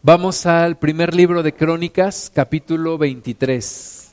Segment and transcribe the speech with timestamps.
[0.00, 4.12] Vamos al primer libro de Crónicas, capítulo 23.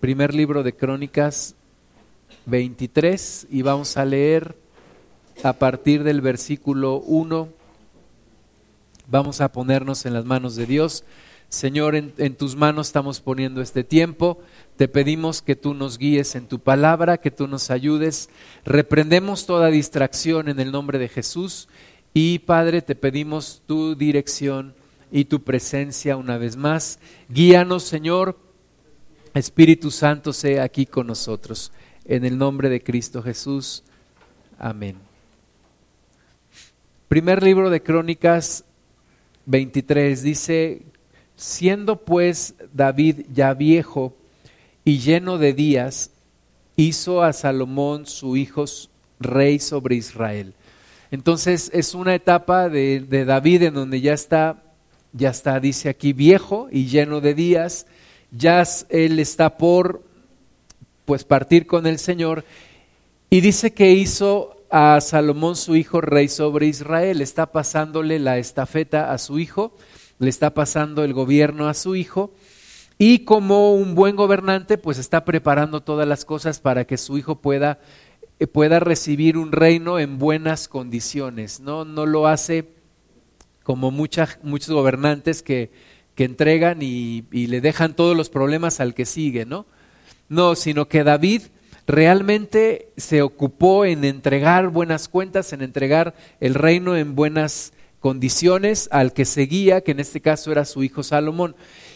[0.00, 1.54] Primer libro de Crónicas
[2.44, 4.54] 23 y vamos a leer
[5.42, 7.48] a partir del versículo 1.
[9.08, 11.04] Vamos a ponernos en las manos de Dios.
[11.48, 14.40] Señor, en, en, tus manos estamos poniendo este tiempo.
[14.76, 18.28] Te pedimos que tú nos guíes en tu palabra, que tú nos ayudes.
[18.66, 21.66] Reprendemos toda distracción en el nombre de Jesús
[22.12, 24.74] y Padre, te pedimos tu dirección
[25.12, 26.98] y tu presencia una vez más.
[27.28, 28.38] Guíanos, Señor.
[29.32, 31.72] Espíritu Santo sea aquí con nosotros.
[32.04, 33.84] En el nombre de Cristo Jesús.
[34.58, 34.96] Amén.
[37.06, 38.64] Primer libro de Crónicas
[39.46, 40.82] 23 dice,
[41.36, 44.16] siendo pues David ya viejo
[44.84, 46.10] y lleno de días,
[46.74, 48.64] hizo a Salomón su hijo
[49.20, 50.54] rey sobre Israel
[51.10, 54.62] entonces es una etapa de, David en donde ya está,
[55.12, 57.86] ya está, dice aquí, viejo y lleno de días,
[58.30, 60.04] ya él está por
[61.04, 62.44] pues partir con el Señor.
[63.28, 69.12] Y dice que hizo a Salomón su hijo rey sobre Israel, está pasándole la estafeta
[69.12, 69.76] a su hijo,
[70.20, 72.32] le está pasando el gobierno a su hijo.
[72.98, 77.40] Y como un buen gobernante pues está preparando todas las cosas para que su hijo
[77.40, 77.80] pueda
[78.46, 81.60] pueda recibir un reino en buenas condiciones.
[81.60, 82.68] No, no lo hace
[83.62, 84.38] como muchos
[84.68, 85.70] gobernantes que,
[86.14, 89.66] que entregan y, y, le dejan todos los problemas al que sigue, ¿no?
[90.28, 91.42] No, sino que David
[91.86, 99.12] realmente se ocupó en entregar buenas cuentas, en entregar el reino en buenas condiciones al
[99.12, 101.54] que seguía, que en este caso era su hijo Salomón.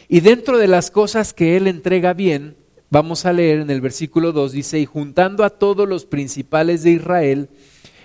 [0.08, 2.56] Y dentro de las cosas que él entrega bien,
[2.90, 6.92] Vamos a leer en el versículo 2, dice, y juntando a todos los principales de
[6.92, 7.48] Israel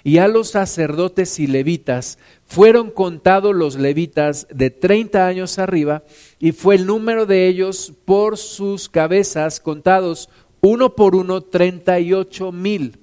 [0.03, 6.03] y a los sacerdotes y levitas, fueron contados los levitas de 30 años arriba,
[6.39, 10.29] y fue el número de ellos por sus cabezas contados,
[10.61, 12.99] uno por uno, 38 mil.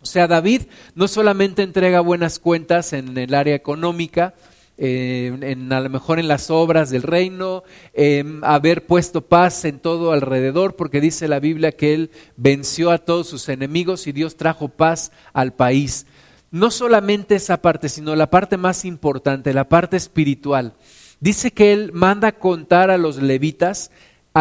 [0.00, 0.62] O sea, David
[0.94, 4.34] no solamente entrega buenas cuentas en el área económica,
[4.78, 7.64] en, a lo mejor en las obras del reino,
[8.42, 13.28] haber puesto paz en todo alrededor, porque dice la Biblia que Él venció a todos
[13.28, 16.06] sus enemigos y Dios trajo paz al país.
[16.50, 20.74] No solamente esa parte, sino la parte más importante, la parte espiritual.
[21.20, 23.90] Dice que Él manda contar a los levitas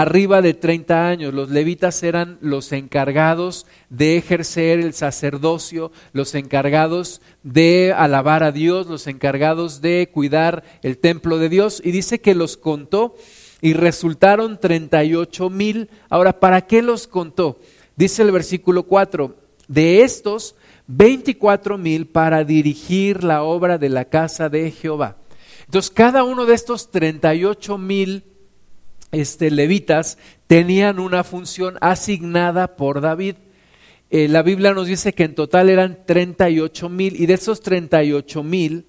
[0.01, 1.33] arriba de 30 años.
[1.33, 8.85] Los levitas eran los encargados de ejercer el sacerdocio, los encargados de alabar a Dios,
[8.85, 11.81] los encargados de cuidar el templo de Dios.
[11.83, 13.15] Y dice que los contó
[13.59, 15.89] y resultaron 38 mil.
[16.09, 17.59] Ahora, ¿para qué los contó?
[17.95, 19.35] Dice el versículo 4,
[19.67, 25.17] de estos 24 mil para dirigir la obra de la casa de Jehová.
[25.65, 28.36] Entonces, cada uno de estos 38 mil
[29.11, 33.35] este, levitas tenían una función asignada por David.
[34.09, 38.43] Eh, la Biblia nos dice que en total eran 38 mil y de esos 38
[38.43, 38.85] mil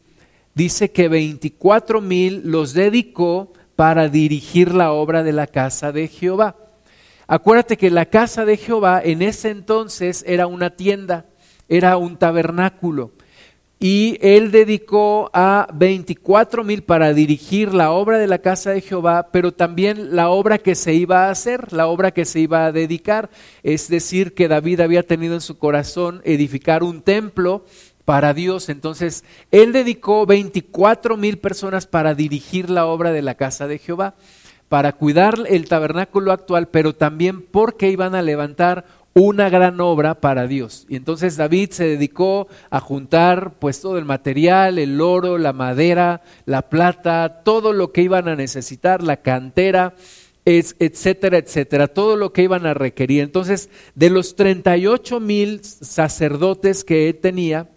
[0.55, 6.57] dice que 24 mil los dedicó para dirigir la obra de la casa de Jehová.
[7.27, 11.27] Acuérdate que la casa de Jehová en ese entonces era una tienda,
[11.69, 13.12] era un tabernáculo
[13.81, 19.28] y él dedicó a 24 mil para dirigir la obra de la casa de Jehová,
[19.31, 22.72] pero también la obra que se iba a hacer, la obra que se iba a
[22.72, 23.31] dedicar.
[23.62, 27.65] Es decir, que David había tenido en su corazón edificar un templo
[28.05, 28.69] para Dios.
[28.69, 29.22] Entonces,
[29.53, 34.15] él dedicó 24 mil personas para dirigir la obra de la casa de Jehová,
[34.69, 40.47] para cuidar el tabernáculo actual, pero también porque iban a levantar una gran obra para
[40.47, 40.87] Dios.
[40.89, 46.23] Y entonces David se dedicó a juntar pues todo el material, el oro, la madera,
[46.45, 49.95] la plata, todo lo que iban a necesitar, la cantera,
[50.45, 53.23] etcétera, etcétera, todo lo que iban a requerir.
[53.23, 57.69] Entonces, de los 38 mil sacerdotes que tenía,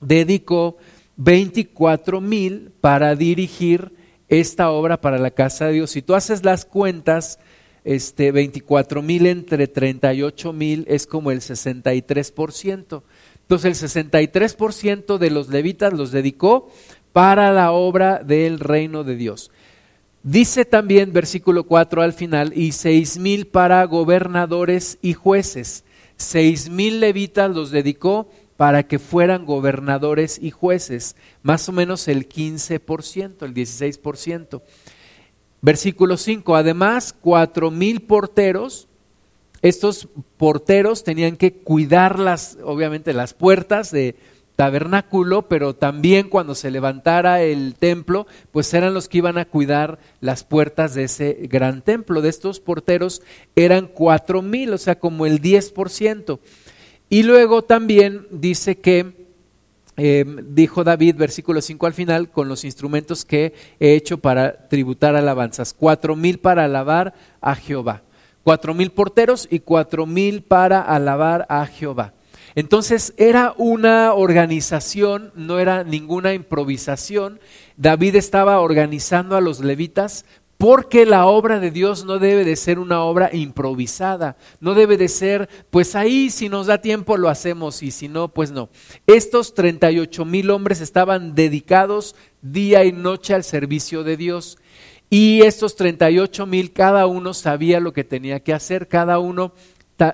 [0.00, 0.76] dedicó
[1.16, 3.92] 24 mil para dirigir
[4.28, 5.90] esta obra para la casa de Dios.
[5.90, 7.38] Si tú haces las cuentas,
[7.86, 13.02] este, 24 mil entre 38 mil es como el 63%.
[13.42, 16.68] Entonces el 63% de los levitas los dedicó
[17.12, 19.52] para la obra del reino de Dios.
[20.24, 25.84] Dice también versículo 4 al final, y seis mil para gobernadores y jueces.
[26.16, 32.28] Seis mil levitas los dedicó para que fueran gobernadores y jueces, más o menos el
[32.28, 34.62] 15%, el 16%.
[35.66, 38.86] Versículo 5, además, cuatro mil porteros,
[39.62, 44.14] estos porteros tenían que cuidar las, obviamente, las puertas de
[44.54, 49.98] tabernáculo, pero también cuando se levantara el templo, pues eran los que iban a cuidar
[50.20, 52.22] las puertas de ese gran templo.
[52.22, 53.20] De estos porteros
[53.56, 56.38] eran cuatro mil, o sea, como el 10%.
[57.08, 59.25] Y luego también dice que,
[59.96, 65.16] em, dijo David, versículo 5 al final, con los instrumentos que he hecho para tributar
[65.16, 68.02] alabanzas, cuatro mil para alabar a Jehová,
[68.44, 72.12] cuatro mil porteros y cuatro mil para alabar a Jehová.
[72.56, 77.38] Entonces era una organización, no era ninguna improvisación.
[77.76, 80.24] David estaba organizando a los levitas
[80.58, 85.08] porque la obra de Dios no debe de ser una obra improvisada, no debe de
[85.08, 88.70] ser, pues ahí si nos da tiempo lo hacemos y si no, pues no.
[89.06, 94.58] Estos 38 mil hombres estaban dedicados día y noche al servicio de Dios.
[95.10, 99.52] Y estos 38 mil, cada uno sabía lo que tenía que hacer, cada uno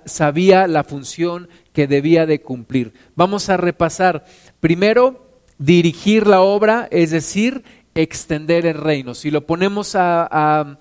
[0.04, 2.92] sabía la función que debía de cumplir.
[3.14, 4.24] Vamos a repasar.
[4.60, 9.14] Primero, dirigir la obra, es decir, extender el reino.
[9.14, 10.78] Si lo ponemos a,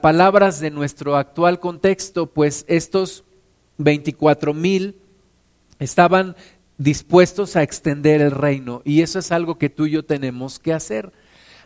[0.00, 3.24] palabras de nuestro actual contexto, pues estos
[3.76, 4.96] 24 mil
[5.78, 6.36] estaban
[6.78, 10.72] dispuestos a extender el reino y eso es algo que tú y yo tenemos que
[10.72, 11.12] hacer.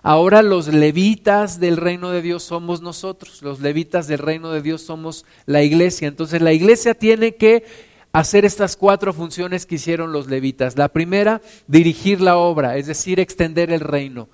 [0.03, 4.83] Ahora los levitas del reino de Dios somos nosotros, los levitas del reino de Dios
[4.83, 6.09] somos la iglesia.
[6.09, 7.65] Entonces la iglesia tiene que
[8.13, 10.77] hacer estas cuatro funciones que hicieron los levitas.
[10.77, 14.29] La primera, dirigir la obra, es decir, extender el reino.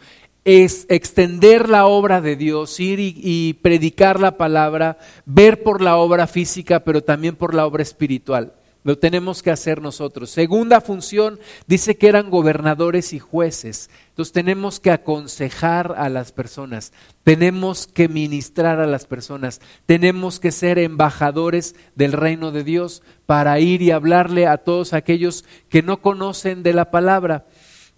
[0.50, 4.96] Es extender la obra de Dios, ir y, predicar la palabra,
[5.26, 8.54] ver por la obra física, pero también por la obra espiritual.
[8.82, 10.30] Lo tenemos que hacer nosotros.
[10.30, 13.90] Segunda función, dice que eran gobernadores y jueces.
[14.08, 20.50] Entonces tenemos que aconsejar a las personas, tenemos que ministrar a las personas, tenemos que
[20.50, 26.00] ser embajadores del reino de Dios para ir y hablarle a todos aquellos que no
[26.00, 27.44] conocen de la palabra.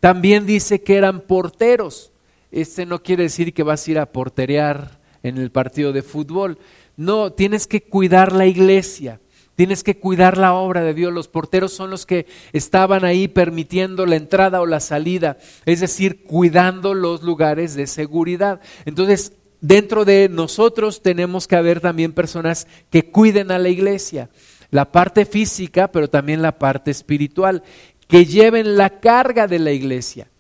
[0.01, 2.11] También dice que eran porteros.
[2.51, 6.59] Este no quiere decir que vas a ir a porterear en el partido de fútbol.
[6.97, 9.21] No, tienes que cuidar la iglesia
[9.61, 11.13] Tienes que cuidar la obra de Dios.
[11.13, 12.25] Los porteros son los que
[12.55, 15.37] estaban ahí permitiendo la entrada o la salida,
[15.67, 18.63] es decir, cuidando los lugares de seguridad.
[18.87, 24.31] Entonces, dentro de nosotros tenemos que haber también personas que cuiden a la iglesia,
[24.71, 27.63] la parte física, pero también la parte espiritual,
[28.09, 30.31] que lleven la carga de la iglesia,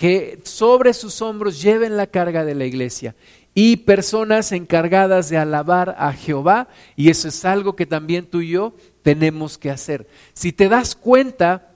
[0.00, 3.14] que sobre sus hombros lleven la carga de la iglesia
[3.52, 8.48] y personas encargadas de alabar a Jehová y eso es algo que también tú y
[8.48, 10.08] yo tenemos que hacer.
[10.32, 11.72] Si te das cuenta,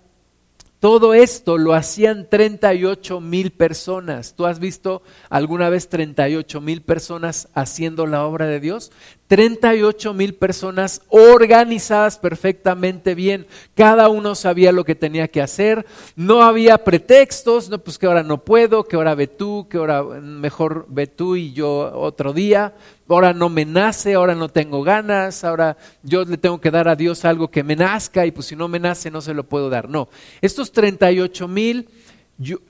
[0.81, 4.35] todo esto lo hacían 38 mil personas.
[4.35, 8.91] ¿Tú has visto alguna vez 38 mil personas haciendo la obra de Dios?
[9.29, 13.47] 38 mil personas organizadas perfectamente bien.
[13.75, 15.87] Cada uno sabía lo que tenía que hacer.
[16.15, 20.03] No había pretextos, no, pues que ahora no puedo, que ahora ve tú, que ahora
[20.03, 22.75] mejor ve tú y yo otro día.
[23.09, 26.97] Ahora no me nace, ahora no tengo ganas, ahora yo le tengo que dar a
[26.97, 29.69] Dios algo que me nazca y pues si no me nace no se lo puedo
[29.69, 29.89] dar.
[29.89, 30.09] No,
[30.41, 31.89] estos 38 mil,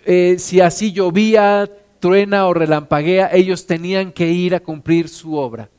[0.05, 5.71] eh, si así llovía, truena o relampaguea, ellos tenían que ir a cumplir su obra.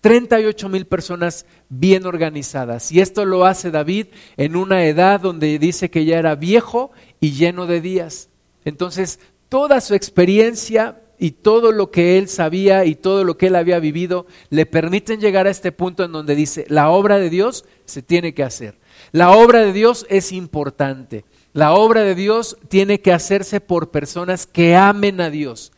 [0.00, 2.90] 38 mil personas bien organizadas.
[2.90, 4.06] Y esto lo hace David
[4.36, 8.30] en una edad donde dice que ya era viejo y lleno de días.
[8.64, 13.56] Entonces, toda su experiencia y todo lo que él sabía y todo lo que él
[13.56, 17.66] había vivido le permiten llegar a este punto en donde dice, la obra de Dios
[17.84, 18.78] se tiene que hacer.
[19.12, 21.24] La obra de Dios es importante.
[21.52, 25.72] La obra de Dios tiene que hacerse por personas que amen a Dios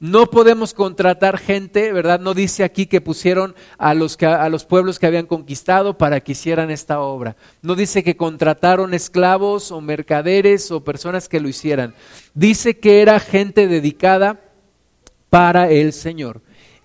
[0.00, 2.20] no podemos contratar gente, ¿verdad?
[2.20, 6.32] No dice aquí que pusieron a los, a los pueblos que habían conquistado para que
[6.32, 7.36] hicieran esta obra.
[7.60, 11.94] No dice que contrataron esclavos o mercaderes o personas que lo hicieran.
[12.32, 14.40] Dice que era gente dedicada
[15.28, 16.40] para el Señor.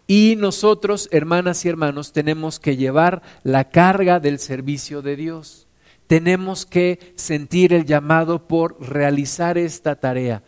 [0.07, 5.67] Y nosotros, hermanas y hermanos, tenemos que llevar la carga del servicio de Dios.
[6.07, 10.43] Tenemos que sentir el llamado por realizar esta tarea.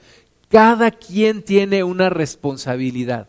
[0.50, 3.27] Cada quien tiene una responsabilidad.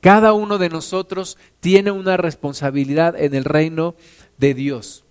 [0.00, 3.94] Cada uno de nosotros tiene una responsabilidad en el reino
[4.38, 5.04] de Dios.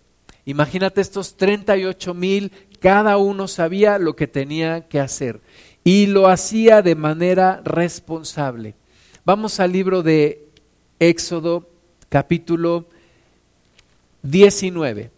[0.45, 5.41] Imagínate estos 38 mil, cada uno sabía lo que tenía que hacer
[5.83, 8.73] y lo hacía de manera responsable.
[9.25, 10.47] Vamos al libro de
[10.99, 11.69] Éxodo
[12.09, 12.87] capítulo
[14.23, 15.11] 19,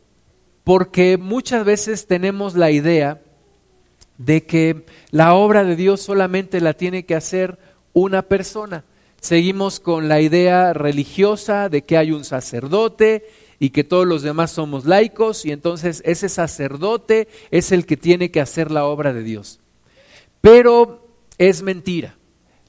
[0.64, 3.22] porque muchas veces tenemos la idea
[4.26, 7.58] de que la obra de Dios solamente la tiene que hacer
[7.94, 8.84] una persona.
[9.20, 13.26] Seguimos con la idea religiosa de que hay un sacerdote
[13.60, 18.32] y que todos los demás somos laicos y entonces ese sacerdote es el que tiene
[18.32, 19.60] que hacer la obra de Dios.
[20.40, 22.18] Pero es mentira.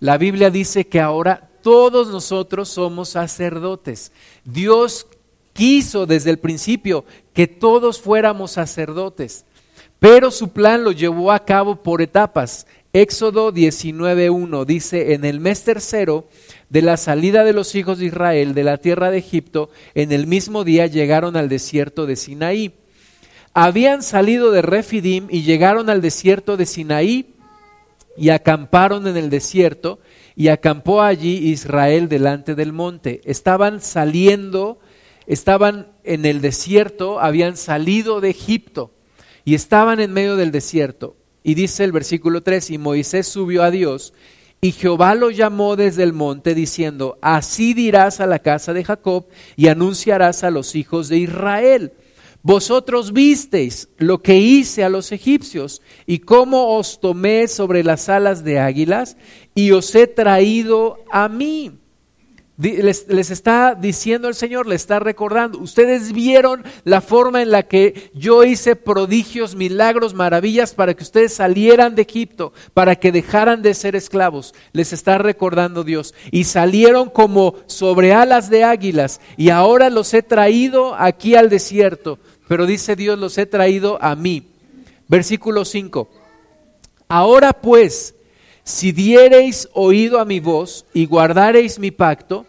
[0.00, 4.12] La Biblia dice que ahora todos nosotros somos sacerdotes.
[4.44, 5.06] Dios
[5.52, 9.44] quiso desde el principio que todos fuéramos sacerdotes,
[10.02, 12.66] pero su plan lo llevó a cabo por etapas.
[12.92, 16.26] Éxodo 19.1 dice, en el mes tercero
[16.70, 20.26] de la salida de los hijos de Israel de la tierra de Egipto, en el
[20.26, 22.72] mismo día llegaron al desierto de Sinaí.
[23.54, 27.36] Habían salido de Refidim y llegaron al desierto de Sinaí
[28.16, 30.00] y acamparon en el desierto
[30.34, 33.20] y acampó allí Israel delante del monte.
[33.24, 34.80] Estaban saliendo,
[35.28, 38.90] estaban en el desierto, habían salido de Egipto
[39.44, 41.16] y estaban en medio del desierto.
[41.42, 44.12] Y dice el versículo 3, y Moisés subió a Dios,
[44.60, 49.26] y Jehová lo llamó desde el monte, diciendo, así dirás a la casa de Jacob
[49.56, 51.92] y anunciarás a los hijos de Israel.
[52.44, 58.44] Vosotros visteis lo que hice a los egipcios y cómo os tomé sobre las alas
[58.44, 59.16] de águilas
[59.54, 61.81] y os he traído a mí.
[62.58, 68.10] Les, está diciendo el Señor, le está recordando, ustedes vieron la forma en la que
[68.14, 73.72] yo hice prodigios, milagros, maravillas para que ustedes salieran de Egipto, para que dejaran de
[73.72, 74.54] ser esclavos.
[74.72, 76.14] Les está recordando Dios.
[76.30, 82.18] Y salieron como sobre alas de águilas y ahora los he traído aquí al desierto.
[82.48, 84.46] Pero dice Dios, los he traído a mí.
[85.08, 86.08] Versículo 5.
[87.08, 88.14] Ahora pues,
[88.64, 92.46] si diereis oído a mi voz y guardareis mi pacto,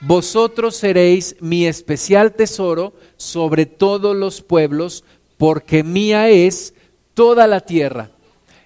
[0.00, 5.04] vosotros seréis mi especial tesoro sobre todos los pueblos,
[5.38, 6.74] porque mía es
[7.14, 8.10] toda la tierra.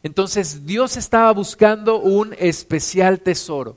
[0.02, 3.76] Entonces Dios estaba buscando un especial tesoro.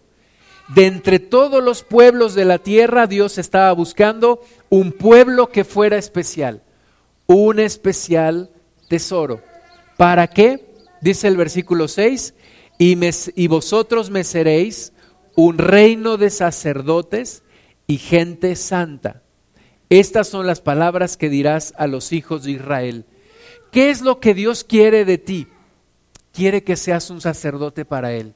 [0.69, 5.97] De entre todos los pueblos de la tierra, Dios estaba buscando un pueblo que fuera
[5.97, 6.63] especial,
[7.27, 8.49] un especial
[8.87, 9.41] tesoro.
[9.97, 10.73] ¿Para qué?
[11.01, 12.33] Dice el versículo 6,
[12.83, 14.91] y, vosotros me seréis
[15.35, 17.43] un reino de sacerdotes
[17.85, 19.21] y gente santa.
[19.89, 23.05] Estas son las palabras que dirás a los hijos de Israel.
[23.71, 25.47] ¿Qué es lo que Dios quiere de ti?
[26.33, 28.33] Quiere que seas un sacerdote para Él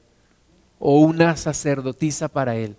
[0.78, 2.76] o una sacerdotisa para Él.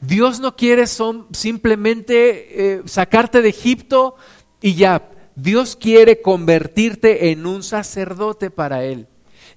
[0.00, 4.14] Dios no quiere simplemente eh, sacarte de Egipto
[4.62, 5.10] y ya.
[5.36, 9.09] Dios quiere convertirte en un sacerdote para Él.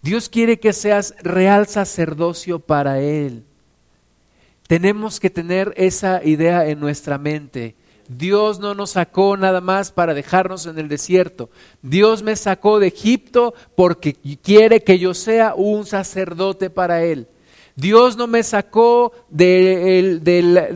[0.04, 3.46] Dios quiere que seas real sacerdocio para Él.
[4.68, 7.76] Tenemos que tener esa idea en nuestra mente.
[8.10, 11.50] Dios no nos sacó nada más para dejarnos en el desierto.
[11.82, 17.28] Dios me sacó de Egipto porque quiere que yo sea un sacerdote para Él.
[17.76, 20.20] Dios no me sacó de,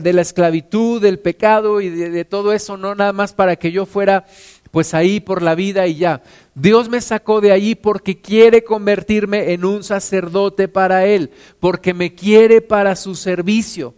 [0.02, 4.26] la esclavitud, del pecado y de, todo eso, no nada más para que yo fuera
[4.70, 6.22] pues ahí por la vida y ya.
[6.54, 12.14] Dios me sacó de allí porque quiere convertirme en un sacerdote para Él, porque me
[12.14, 13.94] quiere para su servicio,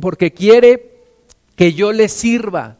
[0.00, 0.98] porque quiere
[1.56, 2.78] que yo le sirva,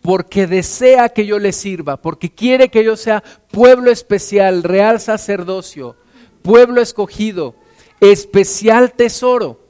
[0.00, 5.96] porque desea que yo le sirva, porque quiere que yo sea pueblo especial, real sacerdocio,
[6.42, 7.54] pueblo escogido,
[8.00, 9.60] especial tesoro.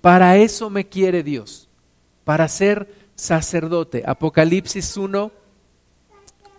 [0.00, 1.68] Para eso me quiere Dios,
[2.24, 4.02] para ser sacerdote.
[4.06, 5.39] Apocalipsis 1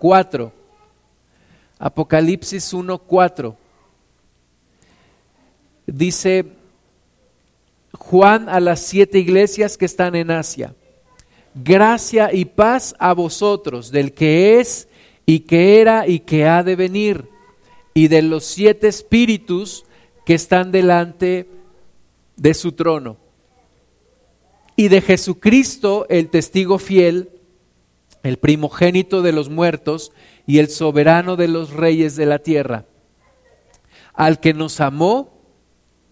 [0.02, 0.52] 4.
[1.78, 3.56] Apocalipsis 1, 4.
[5.86, 6.46] Dice
[7.94, 10.74] Juan a las siete iglesias que están en Asia.
[11.54, 14.88] Gracia y paz a vosotros, del que es
[15.28, 17.30] y que era y que ha de venir,
[17.94, 19.86] y de los siete espíritus
[20.26, 21.48] que están delante
[22.38, 23.18] de su trono,
[24.76, 27.30] y de Jesucristo, el testigo fiel,
[28.24, 30.12] el primogénito de los muertos
[30.46, 32.86] y el soberano de los reyes de la tierra,
[34.14, 35.42] al que nos amó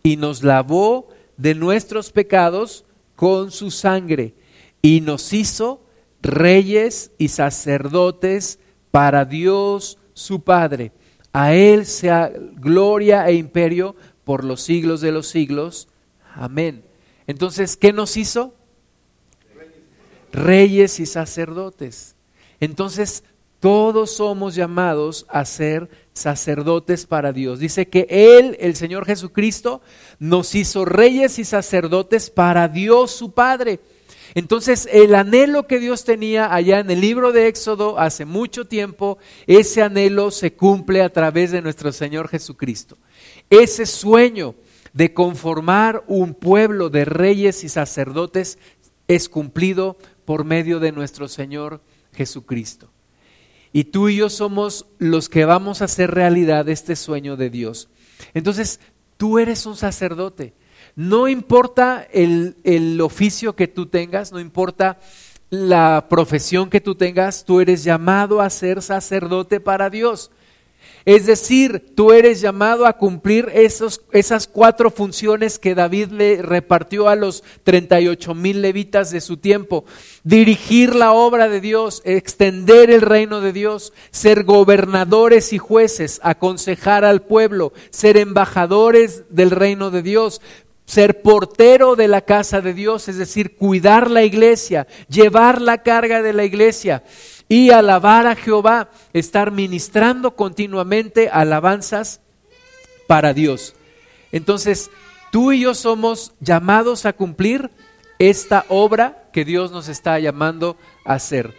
[0.04, 2.86] y nos lavó de nuestros pecados
[3.16, 4.34] con su sangre
[4.82, 5.84] y nos hizo
[6.22, 8.60] reyes y sacerdotes
[8.92, 10.92] para Dios su Padre.
[11.32, 15.88] A Él sea gloria e imperio por los siglos de los siglos.
[16.34, 16.84] Amén.
[17.28, 18.56] Entonces, ¿qué nos hizo?
[20.31, 22.15] Reyes y sacerdotes.
[22.59, 23.24] Entonces,
[23.59, 27.59] todos somos llamados a ser sacerdotes para Dios.
[27.59, 29.81] Dice que Él, el Señor Jesucristo,
[30.17, 33.79] nos hizo reyes y sacerdotes para Dios su Padre.
[34.36, 39.17] Entonces, el anhelo que Dios tenía allá en el libro de Éxodo hace mucho tiempo,
[39.48, 42.98] ese anhelo se cumple a través de nuestro Señor Jesucristo.
[43.50, 44.55] Ese sueño
[44.93, 48.57] de conformar un pueblo de reyes y sacerdotes
[49.07, 49.98] es cumplido
[50.29, 51.81] por medio de nuestro Señor
[52.13, 52.91] Jesucristo.
[53.74, 57.89] Y tú y yo somos los que vamos a hacer realidad este sueño de Dios.
[58.36, 58.79] Entonces,
[59.17, 60.53] tú eres un sacerdote.
[60.95, 65.00] No importa el, el oficio que tú tengas, no importa
[65.50, 70.29] la profesión que tú tengas, tú eres llamado a ser sacerdote para Dios.
[71.10, 77.10] Es decir, tú eres llamado a cumplir esos, esas cuatro funciones que David le repartió
[77.10, 79.86] a los 38 mil levitas de su tiempo.
[80.24, 87.04] Dirigir la obra de Dios, extender el reino de Dios, ser gobernadores y jueces, aconsejar
[87.04, 90.42] al pueblo, ser embajadores del reino de Dios,
[90.86, 96.22] ser portero de la casa de Dios, es decir, cuidar la iglesia, llevar la carga
[96.22, 97.01] de la iglesia
[97.50, 102.22] y alabar a Jehová, estar ministrando continuamente alabanzas
[103.08, 103.75] para Dios.
[104.32, 104.91] Entonces,
[105.32, 107.72] tú y yo somos llamados a cumplir
[108.20, 111.56] esta obra que Dios nos está llamando a hacer.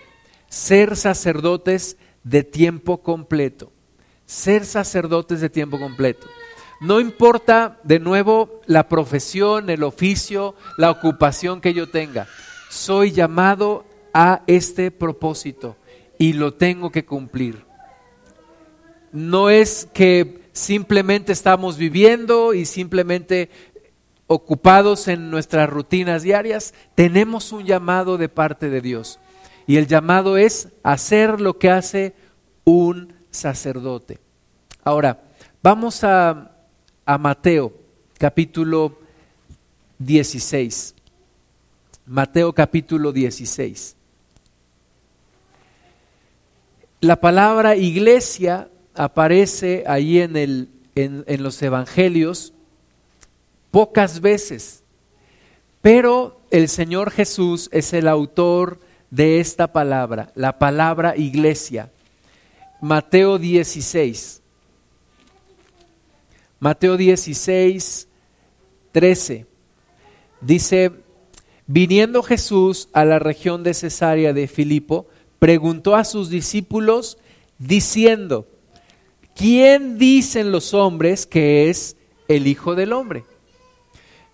[0.49, 3.73] Ser sacerdotes de tiempo completo.
[4.27, 6.29] Ser sacerdotes de tiempo completo.
[6.81, 12.29] No importa de nuevo la profesión, el oficio, la ocupación que yo tenga.
[12.71, 15.77] Soy llamado a este propósito
[16.21, 17.65] y lo tengo que cumplir.
[19.11, 23.49] No es que simplemente estamos viviendo y simplemente
[24.27, 29.19] ocupados en nuestras rutinas diarias, tenemos un llamado de parte de Dios.
[29.67, 32.15] Y el llamado es hacer lo que hace
[32.65, 34.19] un sacerdote.
[34.85, 35.23] Ahora,
[35.63, 36.51] vamos a
[37.07, 37.73] a Mateo
[38.19, 38.99] capítulo
[39.99, 40.95] 16.
[42.05, 43.97] Mateo capítulo 16.
[47.01, 52.53] La palabra iglesia aparece ahí en, el, en, en los evangelios
[53.71, 54.83] pocas veces,
[55.81, 58.81] pero el Señor Jesús es el autor
[59.11, 61.91] de esta palabra, la palabra iglesia.
[62.83, 64.43] Mateo 16.
[66.59, 68.09] Mateo 16,
[68.93, 69.47] 13.
[70.43, 70.93] Dice,
[71.67, 75.09] viniendo Jesús a la región de Cesarea de Filipo,
[75.41, 77.19] preguntó a sus discípulos
[77.59, 78.47] diciendo,
[79.35, 81.97] ¿quién dicen los hombres que es
[82.29, 83.25] el Hijo del Hombre?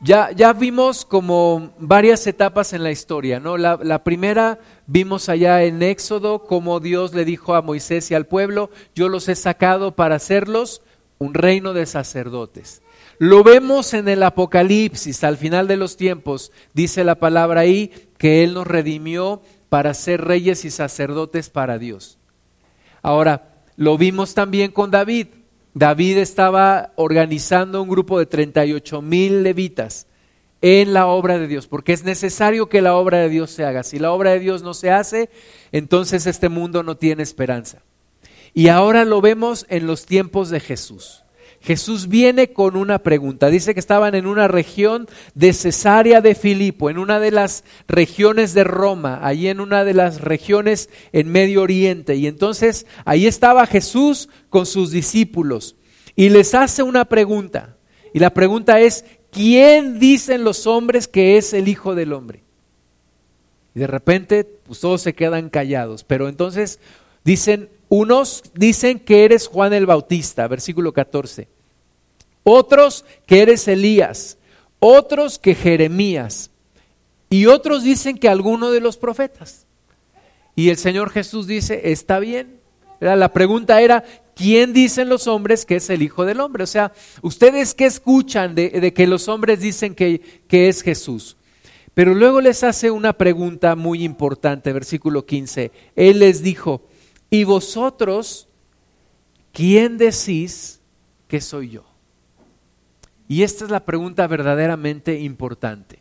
[0.01, 3.57] Ya, ya vimos como varias etapas en la historia, ¿no?
[3.57, 8.27] La, la primera vimos allá en Éxodo como Dios le dijo a Moisés y al
[8.27, 10.83] pueblo, yo los he sacado para hacerlos
[11.19, 12.83] un reino de sacerdotes.
[13.19, 18.45] Lo vemos en el Apocalipsis, al final de los tiempos, dice la palabra ahí, que
[18.45, 22.19] Él nos redimió para ser reyes y sacerdotes para Dios.
[23.03, 25.29] Ahora, lo vimos también con David.
[25.75, 30.07] David estaba organizando un grupo de 38 mil levitas
[30.63, 33.83] en la obra de Dios, porque es necesario que la obra de Dios se haga.
[33.83, 35.29] Si la obra de Dios no se hace,
[35.73, 37.83] entonces este mundo no tiene esperanza.
[38.55, 41.26] Y ahora lo vemos en los tiempos de Jesús.
[41.67, 43.51] Jesús viene con una pregunta.
[43.51, 48.55] Dice que estaban en una región de Cesarea de Filipo, en una de las regiones
[48.55, 52.15] de Roma, allí en una de las regiones en Medio Oriente.
[52.15, 55.75] Y entonces ahí estaba Jesús con sus discípulos
[56.15, 57.77] y les hace una pregunta.
[58.15, 62.45] Y la pregunta es, ¿quién dicen los hombres que es el Hijo del Hombre?
[63.75, 66.05] Y de repente, pues todos se quedan callados.
[66.05, 66.79] Pero entonces
[67.25, 71.56] dicen, unos dicen que eres Juan el Bautista, versículo 14.
[72.49, 74.39] Otros que eres Elías.
[74.79, 76.51] Otros que Jeremías.
[77.29, 79.67] Y otros dicen que alguno de los profetas.
[80.55, 82.61] Y el Señor Jesús dice, está bien.
[83.01, 84.05] La pregunta era,
[84.37, 86.63] ¿quién dicen los hombres que es el Hijo del Hombre?
[86.63, 91.37] O sea, ¿ustedes qué escuchan de, que los hombres dicen que, que es Jesús?
[91.95, 95.73] Pero luego les hace una pregunta muy importante, versículo 15.
[95.97, 96.83] Él les dijo,
[97.29, 98.49] ¿Y vosotros
[99.53, 100.81] quién decís
[101.27, 101.96] que soy yo?
[103.29, 105.99] Y esta es la pregunta verdaderamente importante.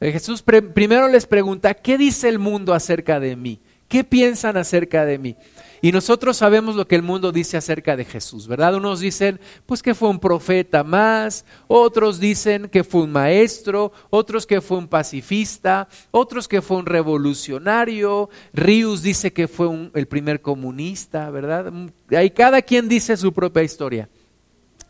[0.00, 3.60] Eh, Jesús primero les pregunta, ¿qué dice el mundo acerca de mí?
[3.88, 5.36] ¿Qué piensan acerca de mí?
[5.80, 8.74] Y nosotros sabemos lo que el mundo dice acerca de Jesús, ¿verdad?
[8.74, 14.46] Unos dicen, pues que fue un profeta más, otros dicen que fue un maestro, otros
[14.46, 20.40] que fue un pacifista, otros que fue un revolucionario, Rius dice que fue el primer
[20.40, 21.70] comunista, ¿verdad?
[22.16, 24.08] Ahí cada quien dice su propia historia.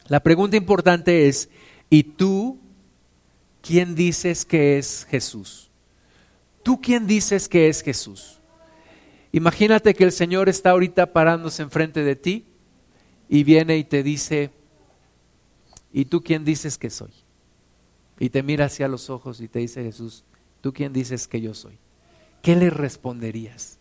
[0.08, 1.48] La pregunta importante es,
[1.90, 2.58] ¿y tú
[3.62, 5.70] quién dices que es Jesús?
[6.62, 8.40] ¿Tú quién dices que es Jesús?
[9.32, 12.46] Imagínate que el Señor está ahorita parándose enfrente de ti
[13.28, 14.50] y viene y te dice,
[15.92, 17.12] ¿y tú quién dices que soy?
[18.18, 20.24] Y te mira hacia los ojos y te dice Jesús,
[20.60, 21.78] ¿tú quién dices que yo soy?
[22.44, 23.78] ¿qué le responderías?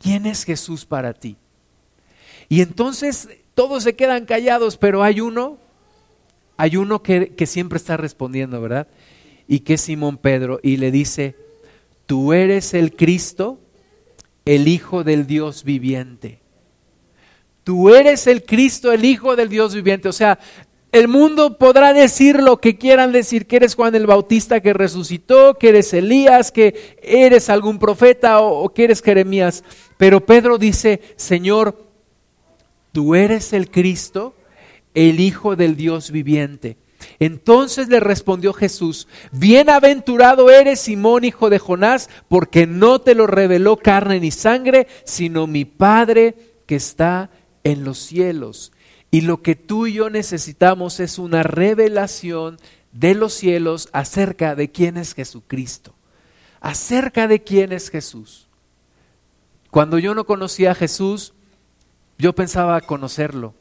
[0.00, 1.36] ¿Quién es Jesús para ti?
[2.48, 5.58] Y entonces todos se quedan callados, pero hay uno,
[6.56, 8.88] hay uno que, siempre está respondiendo, ¿verdad?
[9.46, 11.36] Y que es Simón Pedro, y le dice,
[12.06, 13.58] tú eres el Cristo,
[14.44, 16.40] el Hijo del Dios viviente.
[17.62, 20.08] Tú eres el Cristo, el Hijo del Dios viviente.
[20.08, 20.38] O sea,
[20.94, 25.54] el mundo podrá decir lo que quieran decir, que eres Juan el Bautista que resucitó,
[25.54, 29.64] que eres Elías, que eres algún profeta o, que eres Jeremías.
[29.96, 31.83] Pero Pedro dice, Señor,
[32.94, 34.36] tú eres el Cristo,
[34.94, 36.76] el Hijo del Dios viviente.
[37.18, 43.78] Entonces le respondió Jesús, bienaventurado eres Simón, hijo de Jonás, porque no te lo reveló
[43.78, 47.30] carne ni sangre, sino mi Padre que está
[47.64, 48.70] en los cielos.
[49.10, 52.58] Y lo que tú y yo necesitamos es una revelación
[52.92, 55.96] de los cielos acerca de quién es Jesucristo,
[56.60, 58.46] acerca de quién es Jesús.
[59.72, 61.34] Cuando yo no conocía a Jesús,
[62.18, 63.54] yo pensaba conocerlo.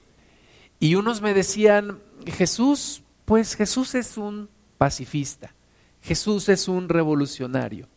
[0.79, 5.53] Y unos me decían, Jesús, pues Jesús es un pacifista,
[6.01, 7.87] Jesús es un revolucionario.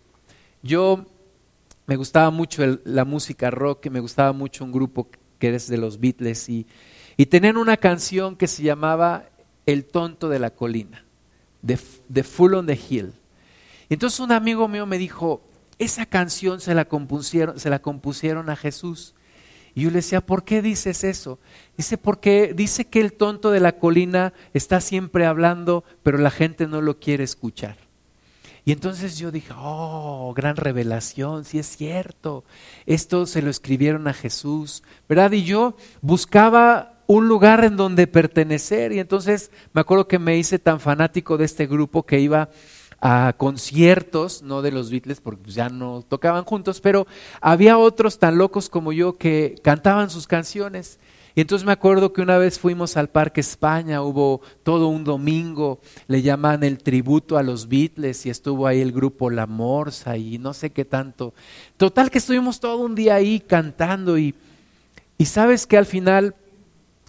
[0.63, 1.07] Yo
[1.87, 6.01] me gustaba mucho la música rock, me gustaba mucho un grupo que es de los
[6.01, 6.67] Beatles y
[7.17, 9.31] y tenían una canción que se llamaba
[9.65, 11.05] El tonto de la colina,
[11.63, 13.15] de, de Full on the Hill.
[13.89, 15.43] Entonces un amigo mío me dijo,
[15.79, 19.15] esa canción se la, compusieron, se la compusieron a Jesús.
[19.77, 21.39] Y yo le decía, ¿por qué dices eso?
[21.77, 26.67] Dice, porque dice que el tonto de la colina está siempre hablando, pero la gente
[26.67, 27.77] no lo quiere escuchar.
[28.65, 32.43] Y entonces yo dije, oh, gran revelación, si es cierto.
[32.87, 35.31] Esto se lo escribieron a Jesús, ¿verdad?
[35.33, 38.93] Y yo buscaba un lugar en donde pertenecer.
[38.93, 42.49] Y entonces me acuerdo que me hice tan fanático de este grupo que iba
[43.01, 47.07] a conciertos, no de los Beatles, porque ya no tocaban juntos, pero
[47.41, 50.99] había otros tan locos como yo que cantaban sus canciones.
[51.35, 55.81] Y entonces me acuerdo que una vez fuimos al Parque España, hubo todo un domingo,
[56.09, 60.39] le llaman el tributo a los Beatles y estuvo ahí el grupo La Morsa y
[60.39, 61.35] no sé qué tanto.
[61.77, 64.35] Total que estuvimos todo un día ahí cantando y,
[65.19, 66.35] y sabes que al final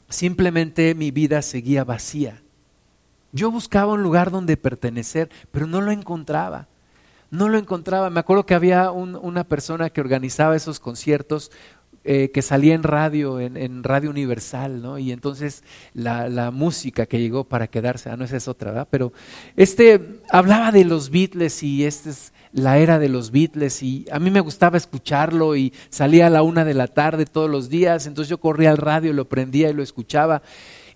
[0.09, 2.41] simplemente mi vida seguía vacía.
[3.31, 6.67] Yo buscaba un lugar donde pertenecer, pero no lo encontraba.
[7.29, 8.09] No lo encontraba.
[8.09, 11.51] Me acuerdo que había una persona que organizaba esos conciertos
[12.09, 14.97] eh, que salía en radio, en, Radio Universal, ¿no?
[14.97, 18.87] Y entonces la, música que llegó para quedarse, ah, no, esa es otra, ¿verdad?
[18.89, 19.11] Pero
[19.57, 24.19] este hablaba de los Beatles y este es la era de los Beatles y a
[24.19, 28.07] mí me gustaba escucharlo y salía a la una de la tarde todos los días,
[28.07, 30.41] entonces yo corría al radio, lo prendía y lo escuchaba.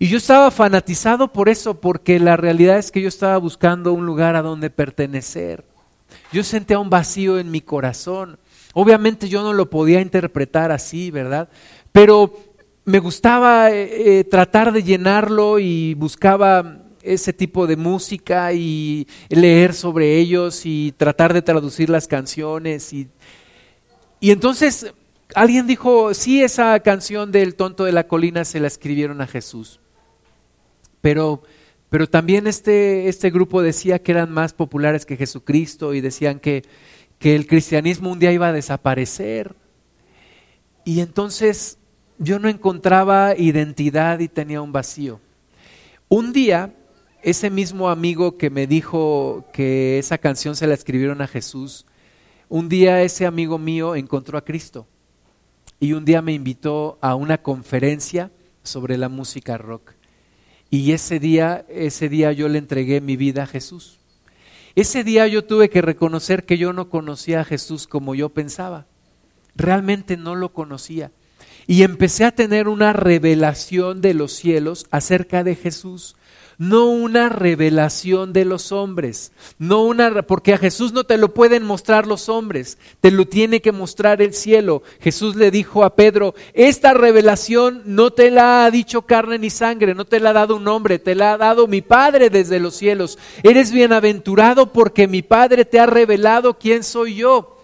[0.02, 4.08] Y yo estaba fanatizado por eso, porque la realidad es que yo estaba buscando un
[4.08, 5.64] lugar a donde pertenecer.
[6.34, 8.40] Yo sentía un vacío en mi corazón.
[8.74, 11.50] Obviamente yo no lo podía interpretar así, ¿verdad?
[11.92, 12.34] Pero
[12.84, 19.76] me gustaba eh, eh, tratar de llenarlo y buscaba ese tipo de música y leer
[19.76, 22.92] sobre ellos y tratar de traducir las canciones.
[22.92, 23.08] Y,
[24.20, 24.96] y entonces
[25.36, 29.81] alguien dijo, sí, esa canción del tonto de la colina se la escribieron a Jesús.
[31.02, 31.44] Pero,
[31.90, 36.64] pero también este, este grupo decía que eran más populares que Jesucristo y decían que,
[37.20, 39.56] que el cristianismo un día iba a desaparecer.
[40.86, 41.78] Y entonces
[42.18, 45.20] yo no encontraba identidad y tenía un vacío.
[46.08, 46.74] Un día
[47.24, 51.86] ese mismo amigo que me dijo que esa canción se la escribieron a Jesús,
[52.50, 54.88] un día ese amigo mío encontró a Cristo
[55.80, 58.32] y un día me invitó a una conferencia
[58.64, 59.94] sobre la música rock.
[60.72, 64.00] Y ese día, ese día yo le entregué mi vida a Jesús.
[64.74, 68.86] Ese día yo tuve que reconocer que yo no conocía a Jesús como yo pensaba.
[69.54, 71.12] Realmente no lo conocía.
[71.68, 76.16] Y empecé a tener una revelación de los cielos acerca de Jesús
[76.62, 81.64] no una revelación de los hombres, no una porque a Jesús no te lo pueden
[81.64, 84.84] mostrar los hombres, te lo tiene que mostrar el cielo.
[85.00, 89.96] Jesús le dijo a Pedro, esta revelación no te la ha dicho carne ni sangre,
[89.96, 92.76] no te la ha dado un hombre, te la ha dado mi Padre desde los
[92.76, 93.18] cielos.
[93.42, 97.58] Eres bienaventurado porque mi Padre te ha revelado quién soy yo.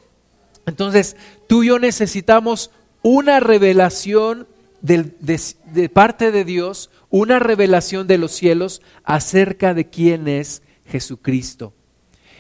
[0.66, 2.72] Entonces, tú y yo necesitamos
[3.04, 4.48] una revelación
[4.82, 11.74] de, parte de Dios una revelación de los cielos acerca de quién es Jesucristo.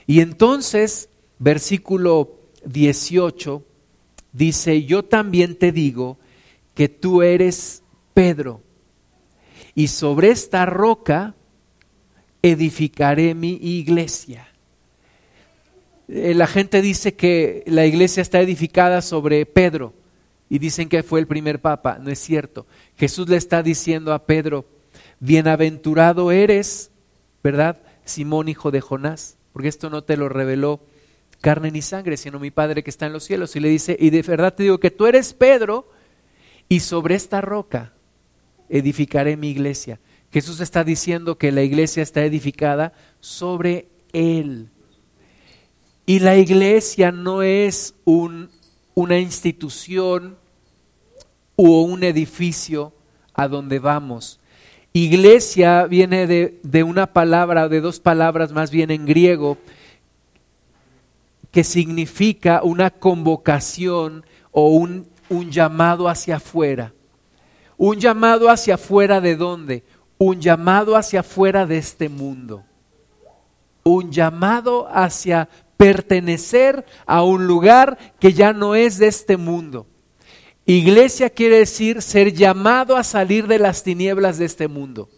[0.05, 3.63] Y entonces, versículo 18
[4.31, 6.17] dice, yo también te digo
[6.73, 8.61] que tú eres Pedro,
[9.73, 11.35] y sobre esta roca
[12.41, 14.47] edificaré mi iglesia.
[16.07, 19.93] eh, la gente dice que la iglesia está edificada sobre Pedro
[20.49, 21.97] y dicen que fue el primer papa.
[21.99, 22.65] No es cierto.
[22.95, 24.65] Jesús le está diciendo a Pedro,
[25.19, 26.91] bienaventurado eres,
[27.43, 27.81] ¿verdad?
[28.05, 30.81] Simón, hijo de Jonás, porque esto no te lo reveló
[31.41, 33.55] carne ni sangre, sino mi Padre que está en los cielos.
[33.55, 35.91] Y le dice, y de verdad te digo que tú eres Pedro,
[36.69, 37.93] y sobre esta roca
[38.69, 39.99] edificaré mi iglesia.
[40.31, 44.69] Jesús está diciendo que la iglesia está edificada sobre él.
[46.05, 48.49] Y la iglesia no es un,
[48.97, 50.39] una institución
[51.55, 52.93] o un edificio
[53.31, 54.39] a donde vamos.
[54.91, 59.59] Iglesia viene de, de una palabra de dos palabras más bien en griego
[61.51, 66.91] que significa una convocación o un, un llamado hacia afuera.
[67.77, 69.83] ¿Un llamado hacia afuera de dónde?
[70.17, 72.63] Un llamado hacia afuera de este mundo.
[73.83, 79.87] Un llamado hacia pertenecer a un lugar que ya no es de este mundo.
[80.65, 85.09] Iglesia quiere decir ser llamado a salir de las tinieblas de este mundo.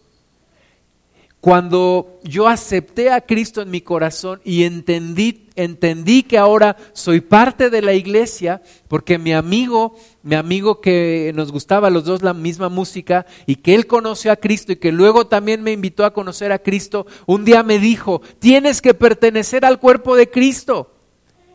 [1.40, 7.70] Cuando yo acepté a Cristo en mi corazón y entendí, entendí que ahora soy parte
[7.70, 12.68] de la iglesia, porque mi amigo, mi amigo que nos gustaba los dos la misma
[12.68, 16.52] música y que él conoció a Cristo y que luego también me invitó a conocer
[16.52, 20.92] a Cristo, un día me dijo, tienes que pertenecer al cuerpo de Cristo.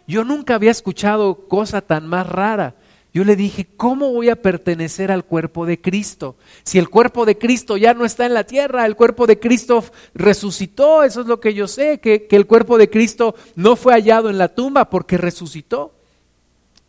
[0.07, 2.75] Yo nunca había escuchado cosa tan más rara.
[3.15, 6.35] Yo le dije, ¿cómo voy a pertenecer al cuerpo de Cristo?
[6.65, 9.85] Si el cuerpo de Cristo ya no está en la tierra, el cuerpo de Cristo
[10.13, 13.93] resucitó, eso es lo que yo sé, que, que el cuerpo de Cristo no fue
[13.93, 15.93] hallado en la tumba porque resucitó.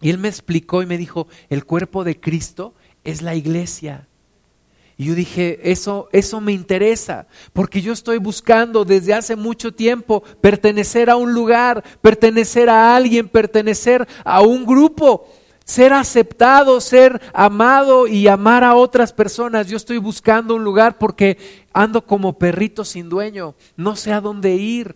[0.00, 4.08] Y él me explicó y me dijo, el cuerpo de Cristo es la iglesia.
[4.96, 10.24] Y yo dije, eso, eso me interesa, porque yo estoy buscando desde hace mucho tiempo
[10.40, 15.28] pertenecer a un lugar, pertenecer a alguien, pertenecer a un grupo
[15.66, 19.66] ser aceptado, ser amado y amar a otras personas.
[19.66, 21.36] Yo estoy buscando un lugar porque
[21.72, 24.94] ando como perrito sin dueño, no sé a dónde ir.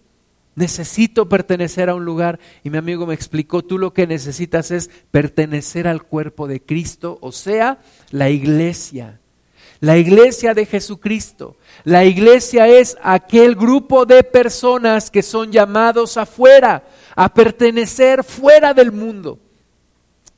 [0.54, 4.90] Necesito pertenecer a un lugar y mi amigo me explicó, tú lo que necesitas es
[5.10, 7.78] pertenecer al cuerpo de Cristo, o sea,
[8.10, 9.20] la iglesia.
[9.80, 11.56] La iglesia de Jesucristo.
[11.84, 16.84] La iglesia es aquel grupo de personas que son llamados afuera,
[17.16, 19.38] a pertenecer fuera del mundo.